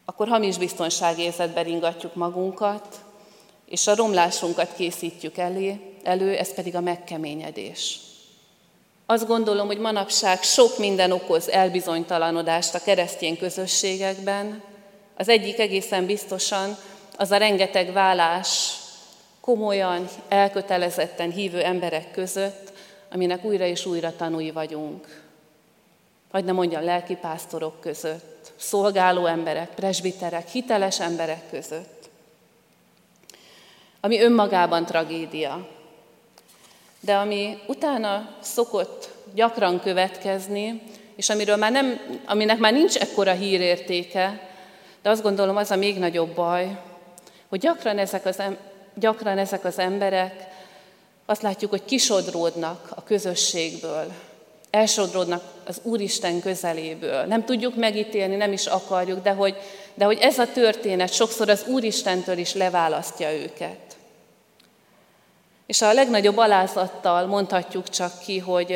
akkor 0.04 0.28
hamis 0.28 0.58
biztonságérzetbe 0.58 1.62
ringatjuk 1.62 2.14
magunkat, 2.14 3.00
és 3.66 3.86
a 3.86 3.94
romlásunkat 3.94 4.74
készítjük 4.74 5.36
elé, 5.36 5.80
elő, 6.02 6.36
ez 6.36 6.54
pedig 6.54 6.76
a 6.76 6.80
megkeményedés. 6.80 8.00
Azt 9.06 9.26
gondolom, 9.26 9.66
hogy 9.66 9.78
manapság 9.78 10.42
sok 10.42 10.78
minden 10.78 11.12
okoz 11.12 11.48
elbizonytalanodást 11.48 12.74
a 12.74 12.82
keresztény 12.82 13.38
közösségekben. 13.38 14.62
Az 15.16 15.28
egyik 15.28 15.58
egészen 15.58 16.06
biztosan 16.06 16.76
az 17.16 17.30
a 17.30 17.36
rengeteg 17.36 17.92
vállás, 17.92 18.76
komolyan, 19.40 20.08
elkötelezetten 20.28 21.30
hívő 21.30 21.62
emberek 21.62 22.10
között, 22.10 22.72
aminek 23.10 23.44
újra 23.44 23.64
és 23.64 23.86
újra 23.86 24.16
tanúi 24.16 24.50
vagyunk. 24.50 25.22
Vagy 26.30 26.44
nem 26.44 26.54
mondjam, 26.54 26.84
lelkipásztorok 26.84 27.80
között, 27.80 28.52
szolgáló 28.56 29.26
emberek, 29.26 29.68
presbiterek, 29.68 30.48
hiteles 30.48 31.00
emberek 31.00 31.50
között. 31.50 32.10
Ami 34.00 34.20
önmagában 34.20 34.84
tragédia. 34.84 35.68
De 37.04 37.14
ami 37.14 37.58
utána 37.66 38.28
szokott 38.40 39.08
gyakran 39.34 39.80
következni, 39.80 40.82
és 41.16 41.28
amiről 41.28 41.56
már 41.56 41.72
nem, 41.72 42.00
aminek 42.26 42.58
már 42.58 42.72
nincs 42.72 42.96
ekkora 42.96 43.32
hírértéke, 43.32 44.48
de 45.02 45.10
azt 45.10 45.22
gondolom 45.22 45.56
az 45.56 45.70
a 45.70 45.76
még 45.76 45.98
nagyobb 45.98 46.34
baj, 46.34 46.78
hogy 47.48 47.60
gyakran 47.60 47.98
ezek 47.98 48.26
az, 48.26 48.42
gyakran 48.94 49.38
ezek 49.38 49.64
az 49.64 49.78
emberek 49.78 50.48
azt 51.26 51.42
látjuk, 51.42 51.70
hogy 51.70 51.84
kisodródnak 51.84 52.90
a 52.94 53.02
közösségből, 53.02 54.12
elsodródnak 54.70 55.42
az 55.66 55.80
Úristen 55.82 56.40
közeléből. 56.40 57.24
Nem 57.24 57.44
tudjuk 57.44 57.76
megítélni, 57.76 58.36
nem 58.36 58.52
is 58.52 58.66
akarjuk, 58.66 59.22
de 59.22 59.30
hogy, 59.30 59.56
de 59.94 60.04
hogy 60.04 60.18
ez 60.20 60.38
a 60.38 60.52
történet 60.52 61.12
sokszor 61.12 61.48
az 61.48 61.64
Úristentől 61.66 62.38
is 62.38 62.54
leválasztja 62.54 63.32
őket. 63.32 63.91
És 65.72 65.82
a 65.82 65.92
legnagyobb 65.92 66.36
alázattal 66.36 67.26
mondhatjuk 67.26 67.88
csak 67.88 68.18
ki, 68.18 68.38
hogy, 68.38 68.68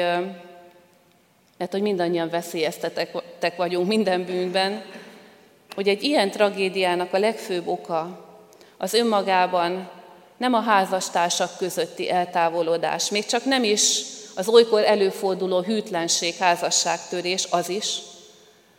mert 1.59 1.73
hogy 1.73 1.81
mindannyian 1.83 2.29
veszélyeztetek 2.29 3.57
vagyunk 3.57 3.89
minden 3.89 4.25
bűnben, 4.25 4.85
hogy 5.75 5.89
egy 5.89 6.03
ilyen 6.03 6.31
tragédiának 6.31 7.13
a 7.13 7.19
legfőbb 7.19 7.67
oka 7.67 8.25
az 8.77 8.95
önmagában 8.95 9.89
nem 10.37 10.55
a 10.55 10.61
házastársak 10.61 11.57
közötti 11.57 12.11
eltávolodás, 12.11 13.11
még 13.11 13.27
csak 13.27 13.45
nem 13.45 13.65
is 13.65 14.03
az 14.37 14.49
olykor 14.49 14.85
előforduló 14.85 15.61
hűtlenség, 15.61 16.35
házasságtörés, 16.35 17.47
az 17.51 17.69
is, 17.69 17.99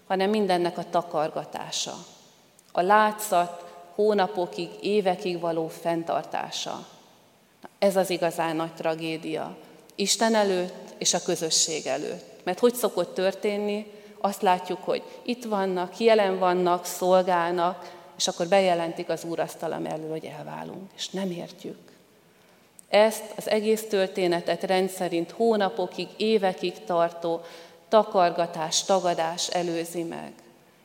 hanem 0.07 0.29
mindennek 0.29 0.77
a 0.77 0.89
takargatása. 0.89 1.95
A 2.71 2.81
látszat 2.81 3.63
hónapokig, 3.95 4.69
évekig 4.81 5.39
való 5.39 5.67
fenntartása. 5.67 6.95
Ez 7.79 7.95
az 7.95 8.09
igazán 8.09 8.55
nagy 8.55 8.73
tragédia. 8.73 9.57
Isten 9.95 10.35
előtt 10.35 10.93
és 10.97 11.13
a 11.13 11.21
közösség 11.21 11.85
előtt. 11.85 12.43
Mert 12.43 12.59
hogy 12.59 12.73
szokott 12.73 13.13
történni? 13.13 13.91
Azt 14.19 14.41
látjuk, 14.41 14.83
hogy 14.83 15.03
itt 15.23 15.43
vannak, 15.43 15.99
jelen 15.99 16.39
vannak, 16.39 16.85
szolgálnak, 16.85 17.95
és 18.17 18.27
akkor 18.27 18.47
bejelentik 18.47 19.09
az 19.09 19.23
úrasztala 19.23 19.79
mellől, 19.79 20.09
hogy 20.09 20.25
elválunk, 20.37 20.91
és 20.95 21.09
nem 21.09 21.31
értjük. 21.31 21.77
Ezt 22.89 23.23
az 23.35 23.49
egész 23.49 23.87
történetet 23.87 24.63
rendszerint 24.63 25.31
hónapokig, 25.31 26.07
évekig 26.17 26.83
tartó 26.83 27.41
takargatás, 27.89 28.83
tagadás 28.83 29.47
előzi 29.47 30.03
meg. 30.03 30.31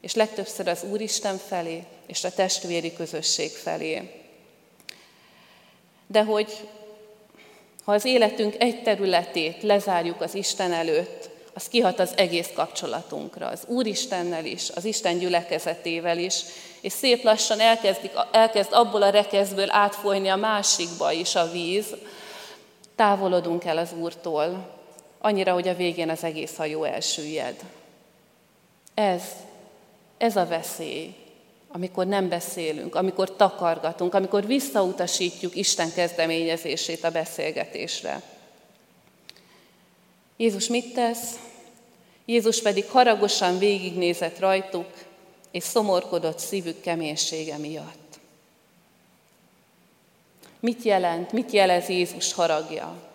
És 0.00 0.14
legtöbbször 0.14 0.68
az 0.68 0.84
Úristen 0.90 1.36
felé 1.36 1.84
és 2.06 2.24
a 2.24 2.30
testvéri 2.30 2.92
közösség 2.92 3.50
felé. 3.50 4.22
De 6.06 6.24
hogy 6.24 6.68
ha 7.84 7.92
az 7.92 8.04
életünk 8.04 8.54
egy 8.58 8.82
területét 8.82 9.62
lezárjuk 9.62 10.20
az 10.20 10.34
Isten 10.34 10.72
előtt, 10.72 11.30
az 11.54 11.68
kihat 11.68 11.98
az 11.98 12.12
egész 12.16 12.50
kapcsolatunkra, 12.54 13.46
az 13.46 13.64
Úristennel 13.66 14.44
is, 14.44 14.70
az 14.74 14.84
Isten 14.84 15.18
gyülekezetével 15.18 16.18
is, 16.18 16.42
és 16.80 16.92
szép 16.92 17.22
lassan 17.22 17.60
elkezdik, 17.60 18.10
elkezd 18.32 18.72
abból 18.72 19.02
a 19.02 19.10
rekeszből 19.10 19.70
átfolyni 19.70 20.28
a 20.28 20.36
másikba 20.36 21.12
is 21.12 21.34
a 21.34 21.50
víz, 21.50 21.86
távolodunk 22.96 23.64
el 23.64 23.78
az 23.78 23.92
Úrtól, 23.98 24.70
annyira, 25.18 25.52
hogy 25.52 25.68
a 25.68 25.74
végén 25.74 26.10
az 26.10 26.24
egész 26.24 26.56
hajó 26.56 26.84
elsüllyed. 26.84 27.56
Ez, 28.94 29.22
ez 30.18 30.36
a 30.36 30.46
veszély, 30.46 31.14
amikor 31.72 32.06
nem 32.06 32.28
beszélünk, 32.28 32.94
amikor 32.94 33.36
takargatunk, 33.36 34.14
amikor 34.14 34.46
visszautasítjuk 34.46 35.56
Isten 35.56 35.92
kezdeményezését 35.92 37.04
a 37.04 37.10
beszélgetésre. 37.10 38.22
Jézus 40.36 40.68
mit 40.68 40.94
tesz? 40.94 41.38
Jézus 42.24 42.62
pedig 42.62 42.88
haragosan 42.88 43.58
végignézett 43.58 44.38
rajtuk, 44.38 44.88
és 45.50 45.62
szomorkodott 45.62 46.38
szívük 46.38 46.80
keménysége 46.80 47.56
miatt. 47.56 48.18
Mit 50.60 50.82
jelent, 50.82 51.32
mit 51.32 51.50
jelez 51.50 51.88
Jézus 51.88 52.32
haragja? 52.32 53.10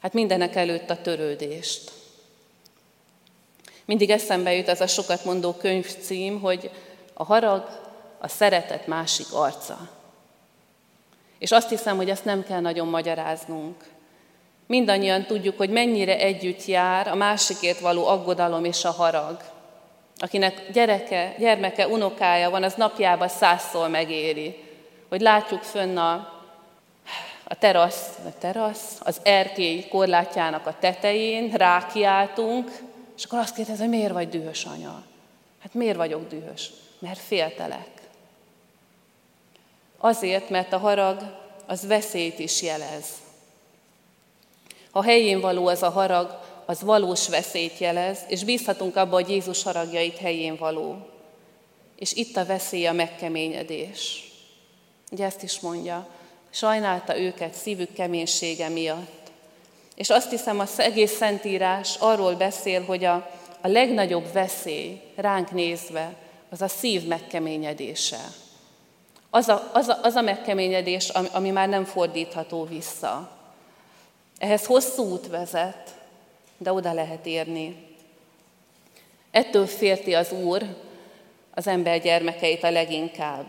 Hát 0.00 0.12
mindenek 0.12 0.56
előtt 0.56 0.90
a 0.90 1.00
törődést. 1.00 1.97
Mindig 3.88 4.10
eszembe 4.10 4.54
jut 4.54 4.68
az 4.68 4.80
a 4.80 4.86
sokat 4.86 5.24
mondó 5.24 5.52
könyvcím, 5.52 6.40
hogy 6.40 6.70
a 7.14 7.24
harag 7.24 7.68
a 8.18 8.28
szeretet 8.28 8.86
másik 8.86 9.26
arca. 9.32 9.78
És 11.38 11.50
azt 11.50 11.68
hiszem, 11.68 11.96
hogy 11.96 12.10
ezt 12.10 12.24
nem 12.24 12.44
kell 12.44 12.60
nagyon 12.60 12.88
magyaráznunk. 12.88 13.84
Mindannyian 14.66 15.24
tudjuk, 15.24 15.56
hogy 15.56 15.70
mennyire 15.70 16.18
együtt 16.18 16.64
jár 16.64 17.08
a 17.08 17.14
másikért 17.14 17.80
való 17.80 18.06
aggodalom 18.06 18.64
és 18.64 18.84
a 18.84 18.90
harag. 18.90 19.40
Akinek 20.18 20.70
gyereke, 20.72 21.34
gyermeke, 21.38 21.88
unokája 21.88 22.50
van, 22.50 22.62
az 22.62 22.74
napjában 22.74 23.28
százszor 23.28 23.88
megéri. 23.88 24.56
Hogy 25.08 25.20
látjuk 25.20 25.62
fönn 25.62 25.96
a, 25.96 26.12
a 27.44 27.54
terasz, 27.58 28.18
a 28.26 28.38
terasz, 28.38 29.00
az 29.00 29.20
erkély 29.22 29.88
korlátjának 29.88 30.66
a 30.66 30.76
tetején, 30.80 31.50
rákiáltunk, 31.50 32.86
és 33.18 33.24
akkor 33.24 33.38
azt 33.38 33.54
kérdez, 33.54 33.78
hogy 33.78 33.88
miért 33.88 34.12
vagy 34.12 34.28
dühös, 34.28 34.64
anya? 34.64 35.04
Hát 35.58 35.74
miért 35.74 35.96
vagyok 35.96 36.28
dühös? 36.28 36.70
Mert 36.98 37.18
féltelek. 37.18 37.88
Azért, 39.96 40.48
mert 40.48 40.72
a 40.72 40.78
harag 40.78 41.38
az 41.66 41.86
veszélyt 41.86 42.38
is 42.38 42.62
jelez. 42.62 43.06
Ha 44.90 45.02
helyén 45.02 45.40
való 45.40 45.66
az 45.66 45.82
a 45.82 45.90
harag, 45.90 46.40
az 46.66 46.82
valós 46.82 47.28
veszélyt 47.28 47.78
jelez, 47.78 48.18
és 48.28 48.44
bízhatunk 48.44 48.96
abba, 48.96 49.14
hogy 49.14 49.28
Jézus 49.28 49.62
haragjait 49.62 50.16
helyén 50.16 50.56
való. 50.56 51.08
És 51.96 52.12
itt 52.12 52.36
a 52.36 52.46
veszély 52.46 52.86
a 52.86 52.92
megkeményedés. 52.92 54.32
Ugye 55.10 55.24
ezt 55.24 55.42
is 55.42 55.60
mondja, 55.60 56.06
sajnálta 56.50 57.18
őket 57.18 57.54
szívük 57.54 57.92
keménysége 57.92 58.68
miatt. 58.68 59.17
És 59.98 60.10
azt 60.10 60.30
hiszem, 60.30 60.60
az 60.60 60.78
egész 60.78 61.16
Szentírás 61.16 61.96
arról 61.98 62.34
beszél, 62.34 62.84
hogy 62.84 63.04
a, 63.04 63.30
a 63.60 63.68
legnagyobb 63.68 64.32
veszély 64.32 65.00
ránk 65.16 65.50
nézve 65.50 66.14
az 66.50 66.62
a 66.62 66.68
szív 66.68 67.06
megkeményedése. 67.06 68.20
Az 69.30 69.48
a, 69.48 69.70
az 69.72 69.88
a, 69.88 69.98
az 70.02 70.14
a 70.14 70.20
megkeményedés, 70.20 71.08
ami, 71.08 71.28
ami 71.32 71.50
már 71.50 71.68
nem 71.68 71.84
fordítható 71.84 72.64
vissza. 72.64 73.30
Ehhez 74.38 74.66
hosszú 74.66 75.02
út 75.02 75.26
vezet, 75.26 75.94
de 76.58 76.72
oda 76.72 76.92
lehet 76.92 77.26
érni. 77.26 77.86
Ettől 79.30 79.66
férti 79.66 80.14
az 80.14 80.32
Úr 80.32 80.62
az 81.54 81.66
ember 81.66 82.00
gyermekeit 82.00 82.64
a 82.64 82.70
leginkább. 82.70 83.46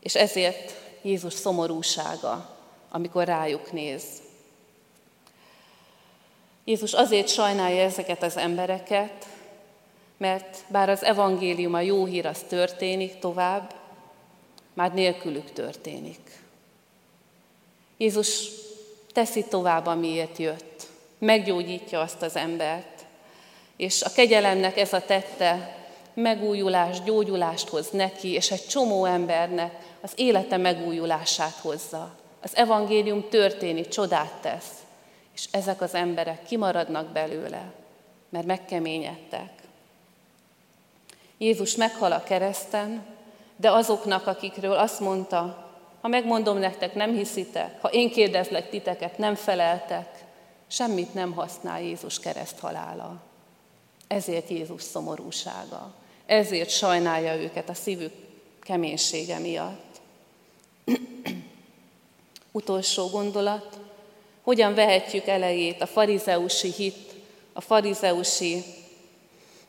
És 0.00 0.14
ezért 0.14 0.74
Jézus 1.02 1.32
szomorúsága, 1.32 2.56
amikor 2.90 3.24
rájuk 3.24 3.72
néz. 3.72 4.02
Jézus 6.68 6.92
azért 6.92 7.28
sajnálja 7.28 7.82
ezeket 7.82 8.22
az 8.22 8.36
embereket, 8.36 9.26
mert 10.16 10.58
bár 10.66 10.88
az 10.88 11.04
evangélium, 11.04 11.74
a 11.74 11.80
jó 11.80 12.04
hír, 12.04 12.26
az 12.26 12.44
történik 12.48 13.18
tovább, 13.18 13.74
már 14.74 14.94
nélkülük 14.94 15.52
történik. 15.52 16.42
Jézus 17.96 18.48
teszi 19.12 19.44
tovább, 19.44 19.86
amiért 19.86 20.38
jött. 20.38 20.86
Meggyógyítja 21.18 22.00
azt 22.00 22.22
az 22.22 22.36
embert. 22.36 23.04
És 23.76 24.02
a 24.02 24.12
kegyelemnek 24.12 24.76
ez 24.78 24.92
a 24.92 25.04
tette 25.04 25.76
megújulást, 26.14 27.04
gyógyulást 27.04 27.68
hoz 27.68 27.90
neki, 27.90 28.32
és 28.32 28.50
egy 28.50 28.66
csomó 28.66 29.04
embernek 29.04 29.96
az 30.00 30.12
élete 30.14 30.56
megújulását 30.56 31.56
hozza. 31.60 32.14
Az 32.42 32.56
evangélium 32.56 33.28
történik, 33.28 33.88
csodát 33.88 34.32
tesz, 34.40 34.77
és 35.38 35.48
ezek 35.50 35.80
az 35.80 35.94
emberek 35.94 36.44
kimaradnak 36.44 37.12
belőle, 37.12 37.72
mert 38.28 38.46
megkeményedtek. 38.46 39.50
Jézus 41.36 41.76
meghal 41.76 42.12
a 42.12 42.22
kereszten, 42.22 43.06
de 43.56 43.70
azoknak, 43.70 44.26
akikről 44.26 44.76
azt 44.76 45.00
mondta, 45.00 45.70
ha 46.00 46.08
megmondom 46.08 46.58
nektek, 46.58 46.94
nem 46.94 47.14
hiszitek, 47.14 47.80
ha 47.80 47.88
én 47.88 48.10
kérdezlek 48.10 48.70
titeket, 48.70 49.18
nem 49.18 49.34
feleltek, 49.34 50.24
semmit 50.66 51.14
nem 51.14 51.32
használ 51.32 51.82
Jézus 51.82 52.20
kereszt 52.20 52.58
halála. 52.58 53.16
Ezért 54.06 54.48
Jézus 54.48 54.82
szomorúsága. 54.82 55.94
Ezért 56.26 56.70
sajnálja 56.70 57.34
őket 57.34 57.68
a 57.68 57.74
szívük 57.74 58.12
keménysége 58.60 59.38
miatt. 59.38 60.00
Utolsó 62.52 63.08
gondolat, 63.08 63.78
hogyan 64.48 64.74
vehetjük 64.74 65.26
elejét 65.26 65.82
a 65.82 65.86
farizeusi 65.86 66.72
hit, 66.72 67.14
a 67.52 67.60
farizeusi 67.60 68.64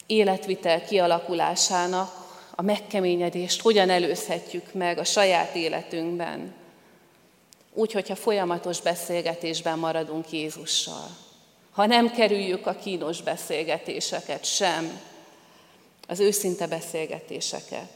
életvitel 0.05 0.85
kialakulásának, 0.85 2.11
a 2.55 2.61
megkeményedést 2.61 3.61
hogyan 3.61 3.89
előzhetjük 3.89 4.73
meg 4.73 4.97
a 4.97 5.03
saját 5.03 5.55
életünkben, 5.55 6.53
úgy, 7.73 7.91
hogyha 7.91 8.15
folyamatos 8.15 8.81
beszélgetésben 8.81 9.79
maradunk 9.79 10.31
Jézussal. 10.31 11.09
Ha 11.71 11.85
nem 11.85 12.11
kerüljük 12.11 12.67
a 12.67 12.75
kínos 12.75 13.21
beszélgetéseket 13.21 14.45
sem, 14.45 14.99
az 16.07 16.19
őszinte 16.19 16.67
beszélgetéseket. 16.67 17.91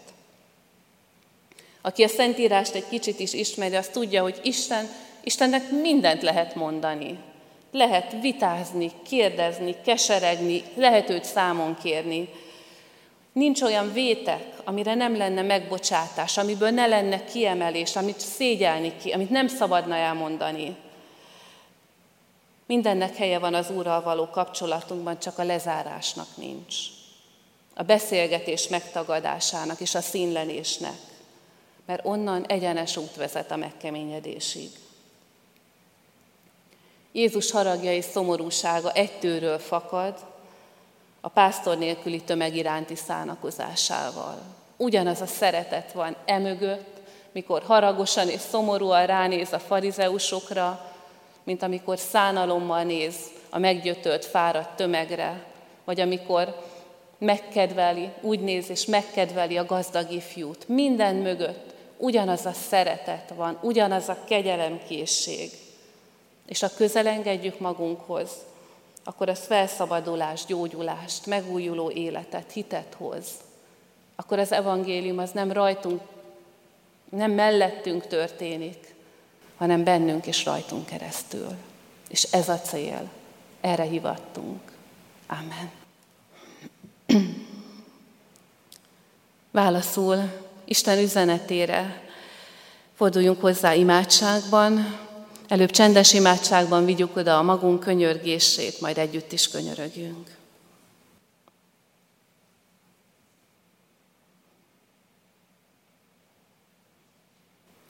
Aki 1.82 2.04
a 2.04 2.08
Szentírást 2.08 2.74
egy 2.76 2.88
kicsit 2.88 3.20
is 3.20 3.34
ismeri, 3.34 3.76
az 3.76 3.88
tudja, 3.88 4.22
hogy 4.22 4.40
Isten, 4.44 4.90
Istennek 5.24 5.72
mindent 5.72 6.22
lehet 6.22 6.56
mondani. 6.56 7.20
Lehet 7.72 8.16
vitázni, 8.22 8.92
kérdezni, 9.08 9.76
keseregni, 9.84 10.64
lehet 10.76 11.10
őt 11.10 11.24
számon 11.24 11.78
kérni. 11.84 12.30
Nincs 13.32 13.62
olyan 13.62 13.94
vétek, 13.94 14.44
amire 14.64 14.94
nem 14.94 15.18
lenne 15.18 15.42
megbocsátás, 15.42 16.38
amiből 16.38 16.70
ne 16.70 16.86
lenne 16.86 17.24
kiemelés, 17.24 17.96
amit 17.96 18.20
szégyelni 18.20 18.94
ki, 18.98 19.12
amit 19.12 19.30
nem 19.30 19.48
szabadna 19.48 19.96
elmondani. 19.96 20.76
Mindennek 22.66 23.16
helye 23.16 23.40
van 23.40 23.54
az 23.54 23.70
Úrral 23.70 24.02
való 24.02 24.30
kapcsolatunkban, 24.30 25.20
csak 25.20 25.38
a 25.38 25.44
lezárásnak 25.44 26.28
nincs. 26.36 26.76
A 27.76 27.84
beszélgetés 27.84 28.68
megtagadásának 28.68 29.80
és 29.80 29.96
a 29.96 30.02
színlelésnek, 30.02 31.00
mert 31.86 32.06
onnan 32.06 32.46
egyenes 32.46 32.98
út 32.98 33.16
vezet 33.16 33.52
a 33.52 33.56
megkeményedésig. 33.56 34.70
Jézus 37.16 37.52
haragja 37.52 37.94
és 37.94 38.06
szomorúsága 38.06 38.92
egytőről 38.92 39.60
fakad, 39.60 40.16
a 41.22 41.30
pásztor 41.30 41.78
nélküli 41.78 42.22
tömeg 42.22 42.56
iránti 42.56 42.96
szánakozásával. 42.96 44.42
Ugyanaz 44.78 45.22
a 45.22 45.26
szeretet 45.26 45.92
van 45.92 46.16
emögött, 46.26 46.98
mikor 47.32 47.62
haragosan 47.62 48.30
és 48.30 48.40
szomorúan 48.40 49.06
ránéz 49.06 49.54
a 49.54 49.60
farizeusokra, 49.60 50.92
mint 51.44 51.64
amikor 51.64 51.98
szánalommal 51.98 52.84
néz 52.84 53.16
a 53.50 53.58
meggyötölt, 53.58 54.26
fáradt 54.26 54.76
tömegre, 54.76 55.44
vagy 55.84 56.00
amikor 56.00 56.62
megkedveli, 57.18 58.10
úgy 58.22 58.40
néz 58.40 58.70
és 58.70 58.86
megkedveli 58.86 59.58
a 59.58 59.66
gazdag 59.66 60.12
ifjút. 60.12 60.68
Minden 60.68 61.16
mögött 61.16 61.74
ugyanaz 61.98 62.46
a 62.46 62.54
szeretet 62.54 63.34
van, 63.36 63.58
ugyanaz 63.62 64.10
a 64.10 64.18
kegyelemkészség. 64.28 65.63
És 66.46 66.60
ha 66.60 66.70
közelengedjük 66.76 67.60
magunkhoz, 67.60 68.30
akkor 69.04 69.30
az 69.30 69.40
felszabadulást, 69.40 70.48
gyógyulást, 70.48 71.26
megújuló 71.26 71.92
életet, 71.92 72.52
hitet 72.52 72.94
hoz. 72.98 73.26
Akkor 74.16 74.40
az 74.40 74.52
evangélium 74.52 75.18
az 75.18 75.32
nem 75.32 75.52
rajtunk, 75.52 76.02
nem 77.10 77.32
mellettünk 77.32 78.08
történik, 78.08 78.96
hanem 79.58 79.84
bennünk 79.84 80.26
és 80.26 80.46
rajtunk 80.46 80.86
keresztül. 80.86 81.48
És 82.10 82.24
ez 82.24 82.50
a 82.50 82.60
cél. 82.60 83.10
Erre 83.62 83.84
hivattunk. 83.84 84.62
Amen. 85.28 85.72
Válaszul 89.52 90.18
Isten 90.66 90.98
üzenetére 90.98 92.04
forduljunk 92.96 93.42
hozzá 93.42 93.74
imádságban, 93.74 95.00
Előbb 95.54 95.72
csendes 95.72 96.14
imádságban 96.14 96.86
vigyük 96.86 97.16
oda 97.16 97.38
a 97.38 97.42
magunk 97.42 97.80
könyörgését, 97.80 98.82
majd 98.82 98.98
együtt 98.98 99.32
is 99.32 99.48
könyörögjünk. 99.48 100.38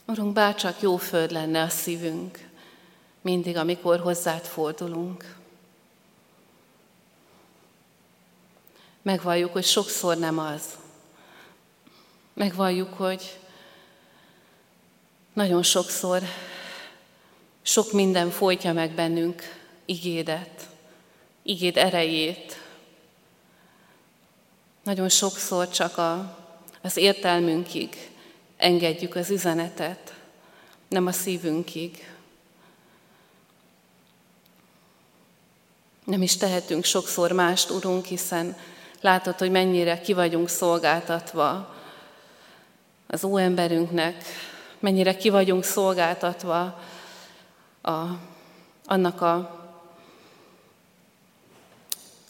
Urunk, 0.05 0.33
bárcsak 0.33 0.81
jó 0.81 0.97
föld 0.97 1.31
lenne 1.31 1.61
a 1.61 1.69
szívünk, 1.69 2.49
mindig, 3.21 3.57
amikor 3.57 3.99
hozzád 3.99 4.45
fordulunk. 4.45 5.35
Megvalljuk, 9.01 9.53
hogy 9.53 9.65
sokszor 9.65 10.17
nem 10.17 10.39
az. 10.39 10.63
Megvalljuk, 12.33 12.93
hogy 12.93 13.39
nagyon 15.33 15.63
sokszor 15.63 16.21
sok 17.63 17.91
minden 17.91 18.29
folytja 18.29 18.73
meg 18.73 18.91
bennünk 18.91 19.41
igédet, 19.85 20.67
igéd 21.43 21.77
erejét. 21.77 22.61
Nagyon 24.83 25.09
sokszor 25.09 25.69
csak 25.69 25.97
a, 25.97 26.37
az 26.81 26.97
értelmünkig 26.97 28.09
engedjük 28.57 29.15
az 29.15 29.29
üzenetet, 29.29 30.13
nem 30.87 31.07
a 31.07 31.11
szívünkig. 31.11 32.11
Nem 36.05 36.21
is 36.21 36.37
tehetünk 36.37 36.83
sokszor 36.83 37.31
mást, 37.31 37.69
Urunk, 37.69 38.05
hiszen 38.05 38.57
látod, 39.01 39.37
hogy 39.37 39.51
mennyire 39.51 40.01
ki 40.01 40.13
vagyunk 40.13 40.49
szolgáltatva 40.49 41.75
az 43.07 43.23
óemberünknek, 43.23 44.23
mennyire 44.79 45.15
ki 45.15 45.29
vagyunk 45.29 45.63
szolgáltatva 45.63 46.81
a, 47.83 48.19
annak, 48.85 49.21
a, 49.21 49.61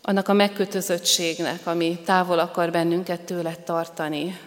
annak 0.01 0.27
a 0.27 0.33
megkötözöttségnek, 0.33 1.67
ami 1.67 1.99
távol 2.05 2.39
akar 2.39 2.71
bennünket 2.71 3.21
tőle 3.21 3.55
tartani, 3.55 4.39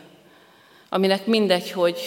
aminek 0.89 1.27
mindegy, 1.27 1.71
hogy 1.71 1.99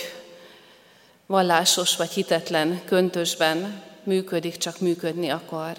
vallásos 1.26 1.96
vagy 1.96 2.10
hitetlen 2.10 2.82
köntösben 2.86 3.84
működik, 4.04 4.58
csak 4.58 4.80
működni 4.80 5.30
akar. 5.30 5.78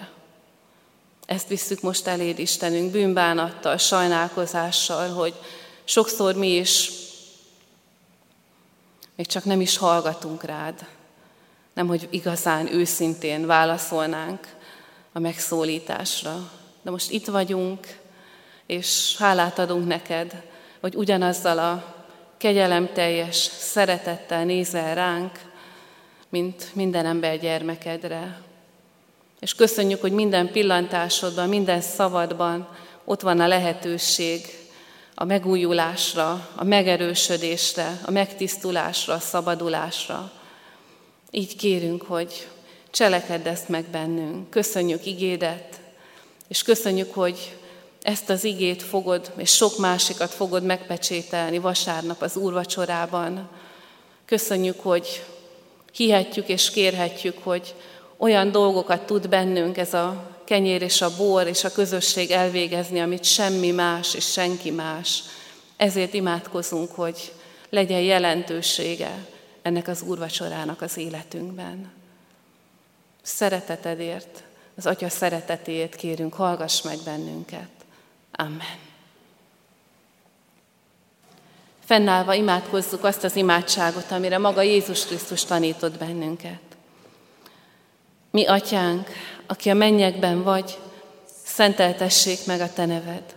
Ezt 1.25 1.47
visszük 1.47 1.81
most 1.81 2.07
eléd, 2.07 2.39
Istenünk, 2.39 2.91
bűnbánattal, 2.91 3.77
sajnálkozással, 3.77 5.09
hogy 5.09 5.33
sokszor 5.83 6.35
mi 6.35 6.55
is 6.55 6.91
még 9.15 9.25
csak 9.25 9.43
nem 9.43 9.61
is 9.61 9.77
hallgatunk 9.77 10.43
rád 10.43 10.87
nem 11.81 11.89
hogy 11.89 12.07
igazán 12.09 12.73
őszintén 12.73 13.45
válaszolnánk 13.45 14.47
a 15.13 15.19
megszólításra. 15.19 16.51
De 16.81 16.91
most 16.91 17.11
itt 17.11 17.25
vagyunk, 17.25 17.79
és 18.65 19.15
hálát 19.17 19.59
adunk 19.59 19.87
neked, 19.87 20.43
hogy 20.81 20.95
ugyanazzal 20.95 21.59
a 21.59 21.95
kegyelemteljes 22.37 23.35
szeretettel 23.59 24.45
nézel 24.45 24.95
ránk, 24.95 25.31
mint 26.29 26.69
minden 26.73 27.05
ember 27.05 27.39
gyermekedre. 27.39 28.41
És 29.39 29.55
köszönjük, 29.55 30.01
hogy 30.01 30.11
minden 30.11 30.51
pillantásodban, 30.51 31.49
minden 31.49 31.81
szavadban 31.81 32.67
ott 33.05 33.21
van 33.21 33.39
a 33.39 33.47
lehetőség 33.47 34.41
a 35.15 35.23
megújulásra, 35.23 36.49
a 36.55 36.63
megerősödésre, 36.63 37.99
a 38.05 38.11
megtisztulásra, 38.11 39.13
a 39.13 39.19
szabadulásra. 39.19 40.31
Így 41.31 41.55
kérünk, 41.55 42.01
hogy 42.01 42.47
cselekedd 42.89 43.47
ezt 43.47 43.69
meg 43.69 43.85
bennünk. 43.85 44.49
Köszönjük 44.49 45.05
igédet, 45.05 45.79
és 46.47 46.63
köszönjük, 46.63 47.13
hogy 47.13 47.55
ezt 48.01 48.29
az 48.29 48.43
igét 48.43 48.83
fogod, 48.83 49.31
és 49.37 49.51
sok 49.51 49.77
másikat 49.77 50.29
fogod 50.29 50.63
megpecsételni 50.63 51.57
vasárnap 51.57 52.21
az 52.21 52.35
úrvacsorában. 52.35 53.49
Köszönjük, 54.25 54.79
hogy 54.79 55.23
hihetjük 55.93 56.47
és 56.47 56.69
kérhetjük, 56.69 57.37
hogy 57.43 57.75
olyan 58.17 58.51
dolgokat 58.51 59.05
tud 59.05 59.29
bennünk 59.29 59.77
ez 59.77 59.93
a 59.93 60.29
kenyér 60.45 60.81
és 60.81 61.01
a 61.01 61.15
bor 61.17 61.47
és 61.47 61.63
a 61.63 61.71
közösség 61.71 62.31
elvégezni, 62.31 63.01
amit 63.01 63.23
semmi 63.23 63.71
más 63.71 64.13
és 64.13 64.31
senki 64.31 64.71
más. 64.71 65.23
Ezért 65.77 66.13
imádkozunk, 66.13 66.91
hogy 66.91 67.31
legyen 67.69 68.01
jelentősége 68.01 69.25
ennek 69.61 69.87
az 69.87 70.01
úrvacsorának 70.01 70.81
az 70.81 70.97
életünkben. 70.97 71.91
Szeretetedért, 73.21 74.43
az 74.77 74.85
Atya 74.85 75.09
szeretetéért 75.09 75.95
kérünk, 75.95 76.33
hallgass 76.33 76.81
meg 76.81 76.97
bennünket. 77.05 77.69
Amen. 78.31 78.89
Fennállva 81.85 82.33
imádkozzuk 82.33 83.03
azt 83.03 83.23
az 83.23 83.35
imádságot, 83.35 84.11
amire 84.11 84.37
maga 84.37 84.61
Jézus 84.61 85.05
Krisztus 85.05 85.43
tanított 85.43 85.97
bennünket. 85.97 86.61
Mi, 88.31 88.45
Atyánk, 88.45 89.09
aki 89.45 89.69
a 89.69 89.73
mennyekben 89.73 90.43
vagy, 90.43 90.77
szenteltessék 91.43 92.45
meg 92.45 92.61
a 92.61 92.73
Te 92.73 92.85
neved. 92.85 93.35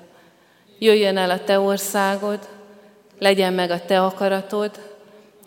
Jöjjön 0.79 1.17
el 1.17 1.31
a 1.31 1.45
Te 1.45 1.59
országod, 1.59 2.49
legyen 3.19 3.53
meg 3.53 3.71
a 3.71 3.85
Te 3.85 4.05
akaratod, 4.05 4.94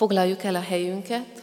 Foglaljuk 0.00 0.42
el 0.42 0.54
a 0.54 0.60
helyünket, 0.60 1.42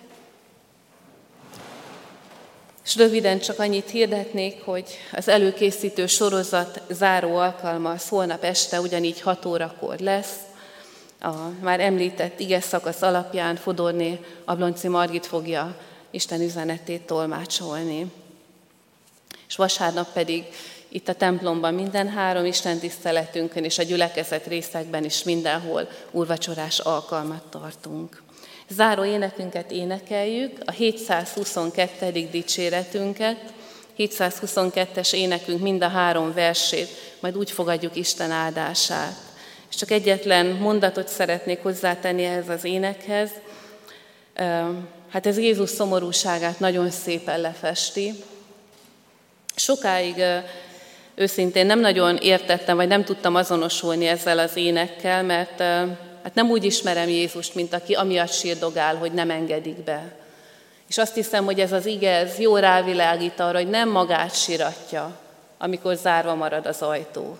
és 2.85 2.95
röviden 2.95 3.39
csak 3.39 3.59
annyit 3.59 3.89
hirdetnék, 3.89 4.61
hogy 4.61 4.85
az 5.11 5.27
előkészítő 5.27 6.07
sorozat 6.07 6.81
záró 6.89 7.35
alkalma 7.35 7.89
az 7.89 8.13
este 8.41 8.81
ugyanígy 8.81 9.21
6 9.21 9.45
órakor 9.45 9.99
lesz. 9.99 10.35
A 11.19 11.33
már 11.61 11.79
említett 11.79 12.39
ige 12.39 12.59
szakasz 12.59 13.01
alapján 13.01 13.55
Fodorné 13.55 14.19
Ablonci 14.45 14.87
Margit 14.87 15.25
fogja 15.25 15.77
Isten 16.11 16.41
üzenetét 16.41 17.01
tolmácsolni. 17.01 18.11
És 19.47 19.55
vasárnap 19.55 20.13
pedig 20.13 20.45
itt 20.87 21.07
a 21.07 21.13
templomban 21.13 21.73
minden 21.73 22.09
három 22.09 22.45
Isten 22.45 22.79
tiszteletünkön 22.79 23.63
és 23.63 23.77
a 23.77 23.83
gyülekezet 23.83 24.47
részekben 24.47 25.03
is 25.03 25.23
mindenhol 25.23 25.89
úrvacsorás 26.11 26.79
alkalmat 26.79 27.43
tartunk. 27.49 28.25
Záró 28.69 29.03
énekünket 29.03 29.71
énekeljük, 29.71 30.57
a 30.65 30.71
722. 30.71 32.27
dicséretünket, 32.31 33.37
722-es 33.97 35.13
énekünk 35.13 35.61
mind 35.61 35.83
a 35.83 35.87
három 35.87 36.33
versét, 36.33 36.89
majd 37.19 37.37
úgy 37.37 37.51
fogadjuk 37.51 37.95
Isten 37.95 38.31
áldását. 38.31 39.15
És 39.69 39.75
csak 39.75 39.91
egyetlen 39.91 40.45
mondatot 40.45 41.07
szeretnék 41.07 41.61
hozzátenni 41.61 42.23
ehhez 42.23 42.49
az 42.49 42.63
énekhez. 42.63 43.29
Hát 45.11 45.25
ez 45.25 45.37
Jézus 45.37 45.69
szomorúságát 45.69 46.59
nagyon 46.59 46.89
szépen 46.89 47.41
lefesti. 47.41 48.13
Sokáig 49.55 50.23
őszintén 51.15 51.65
nem 51.65 51.79
nagyon 51.79 52.15
értettem, 52.15 52.75
vagy 52.75 52.87
nem 52.87 53.03
tudtam 53.03 53.35
azonosulni 53.35 54.07
ezzel 54.07 54.39
az 54.39 54.55
énekkel, 54.55 55.23
mert 55.23 55.63
Hát 56.27 56.35
nem 56.35 56.49
úgy 56.49 56.63
ismerem 56.63 57.09
Jézust, 57.09 57.55
mint 57.55 57.73
aki 57.73 57.93
amiatt 57.93 58.31
sírdogál, 58.31 58.95
hogy 58.95 59.11
nem 59.11 59.29
engedik 59.29 59.83
be. 59.83 60.15
És 60.87 60.97
azt 60.97 61.13
hiszem, 61.13 61.45
hogy 61.45 61.59
ez 61.59 61.71
az 61.71 61.85
ige, 61.85 62.11
ez 62.11 62.39
jó 62.39 62.57
rávilágít 62.57 63.39
arra, 63.39 63.57
hogy 63.57 63.69
nem 63.69 63.89
magát 63.89 64.35
síratja, 64.35 65.19
amikor 65.57 65.95
zárva 65.95 66.35
marad 66.35 66.65
az 66.65 66.81
ajtó, 66.81 67.37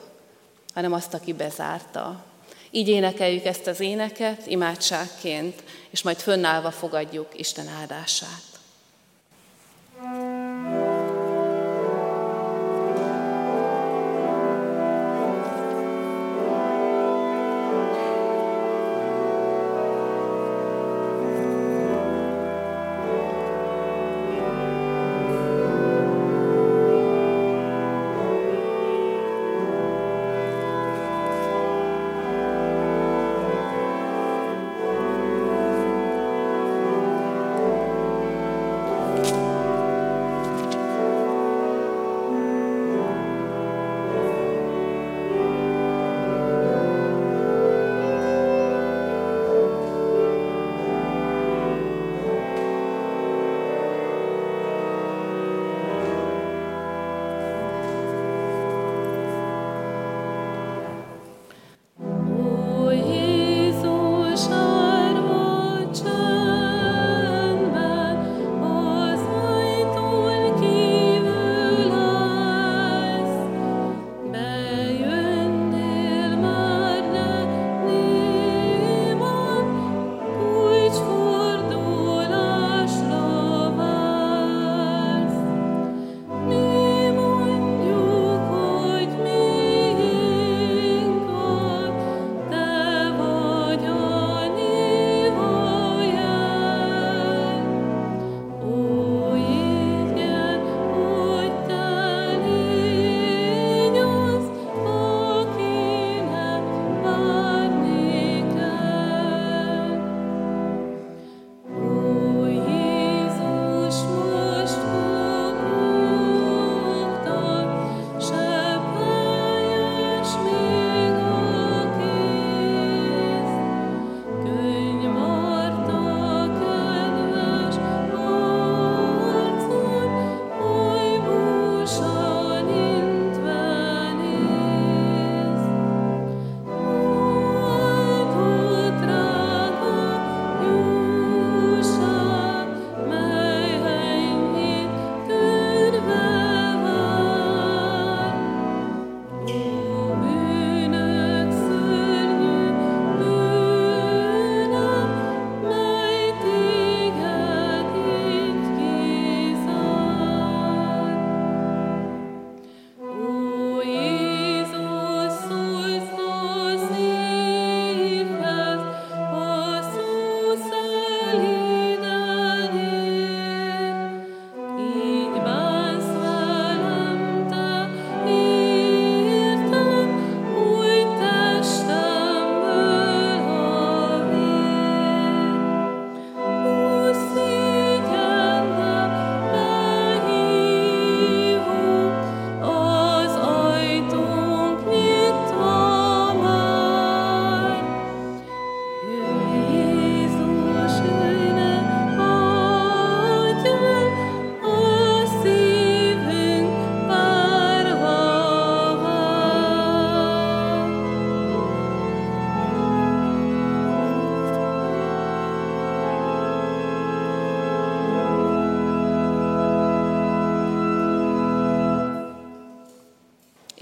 hanem 0.74 0.94
azt, 0.94 1.14
aki 1.14 1.34
bezárta. 1.34 2.24
Így 2.72 2.88
énekeljük 2.88 3.46
ezt 3.46 3.68
az 3.68 3.80
éneket 3.80 4.46
imádságként, 4.46 5.64
és 5.90 6.02
majd 6.02 6.18
fönnállva 6.18 6.72
fogadjuk 6.72 7.28
Isten 7.34 7.68
áldását. 7.80 8.44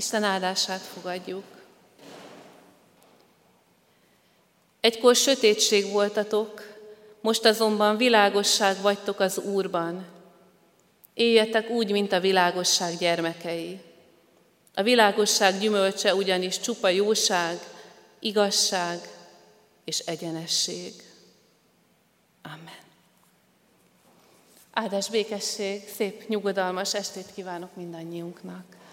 Isten 0.06 0.24
áldását 0.24 0.82
fogadjuk. 0.82 1.44
Egykor 4.80 5.16
sötétség 5.16 5.92
voltatok, 5.92 6.78
most 7.22 7.46
azonban 7.46 7.98
világosság 7.98 8.82
vagytok 8.82 9.20
az 9.20 9.38
Úrban. 9.38 10.06
Éljetek 11.14 11.70
úgy, 11.70 11.92
mint 11.92 12.12
a 12.12 12.20
világosság 12.20 12.98
gyermekei. 12.98 13.82
A 14.74 14.84
világosság 14.84 15.60
gyümölcse 15.60 16.16
ugyanis 16.16 16.60
csupa 16.60 16.90
jóság, 16.90 17.60
igazság 18.20 19.00
és 19.86 20.00
egyenesség. 20.00 20.94
Amen. 22.42 22.84
Áldás 24.72 25.10
békesség, 25.10 25.90
szép, 25.96 26.28
nyugodalmas 26.28 26.94
estét 26.94 27.28
kívánok 27.34 27.76
mindannyiunknak. 27.76 28.84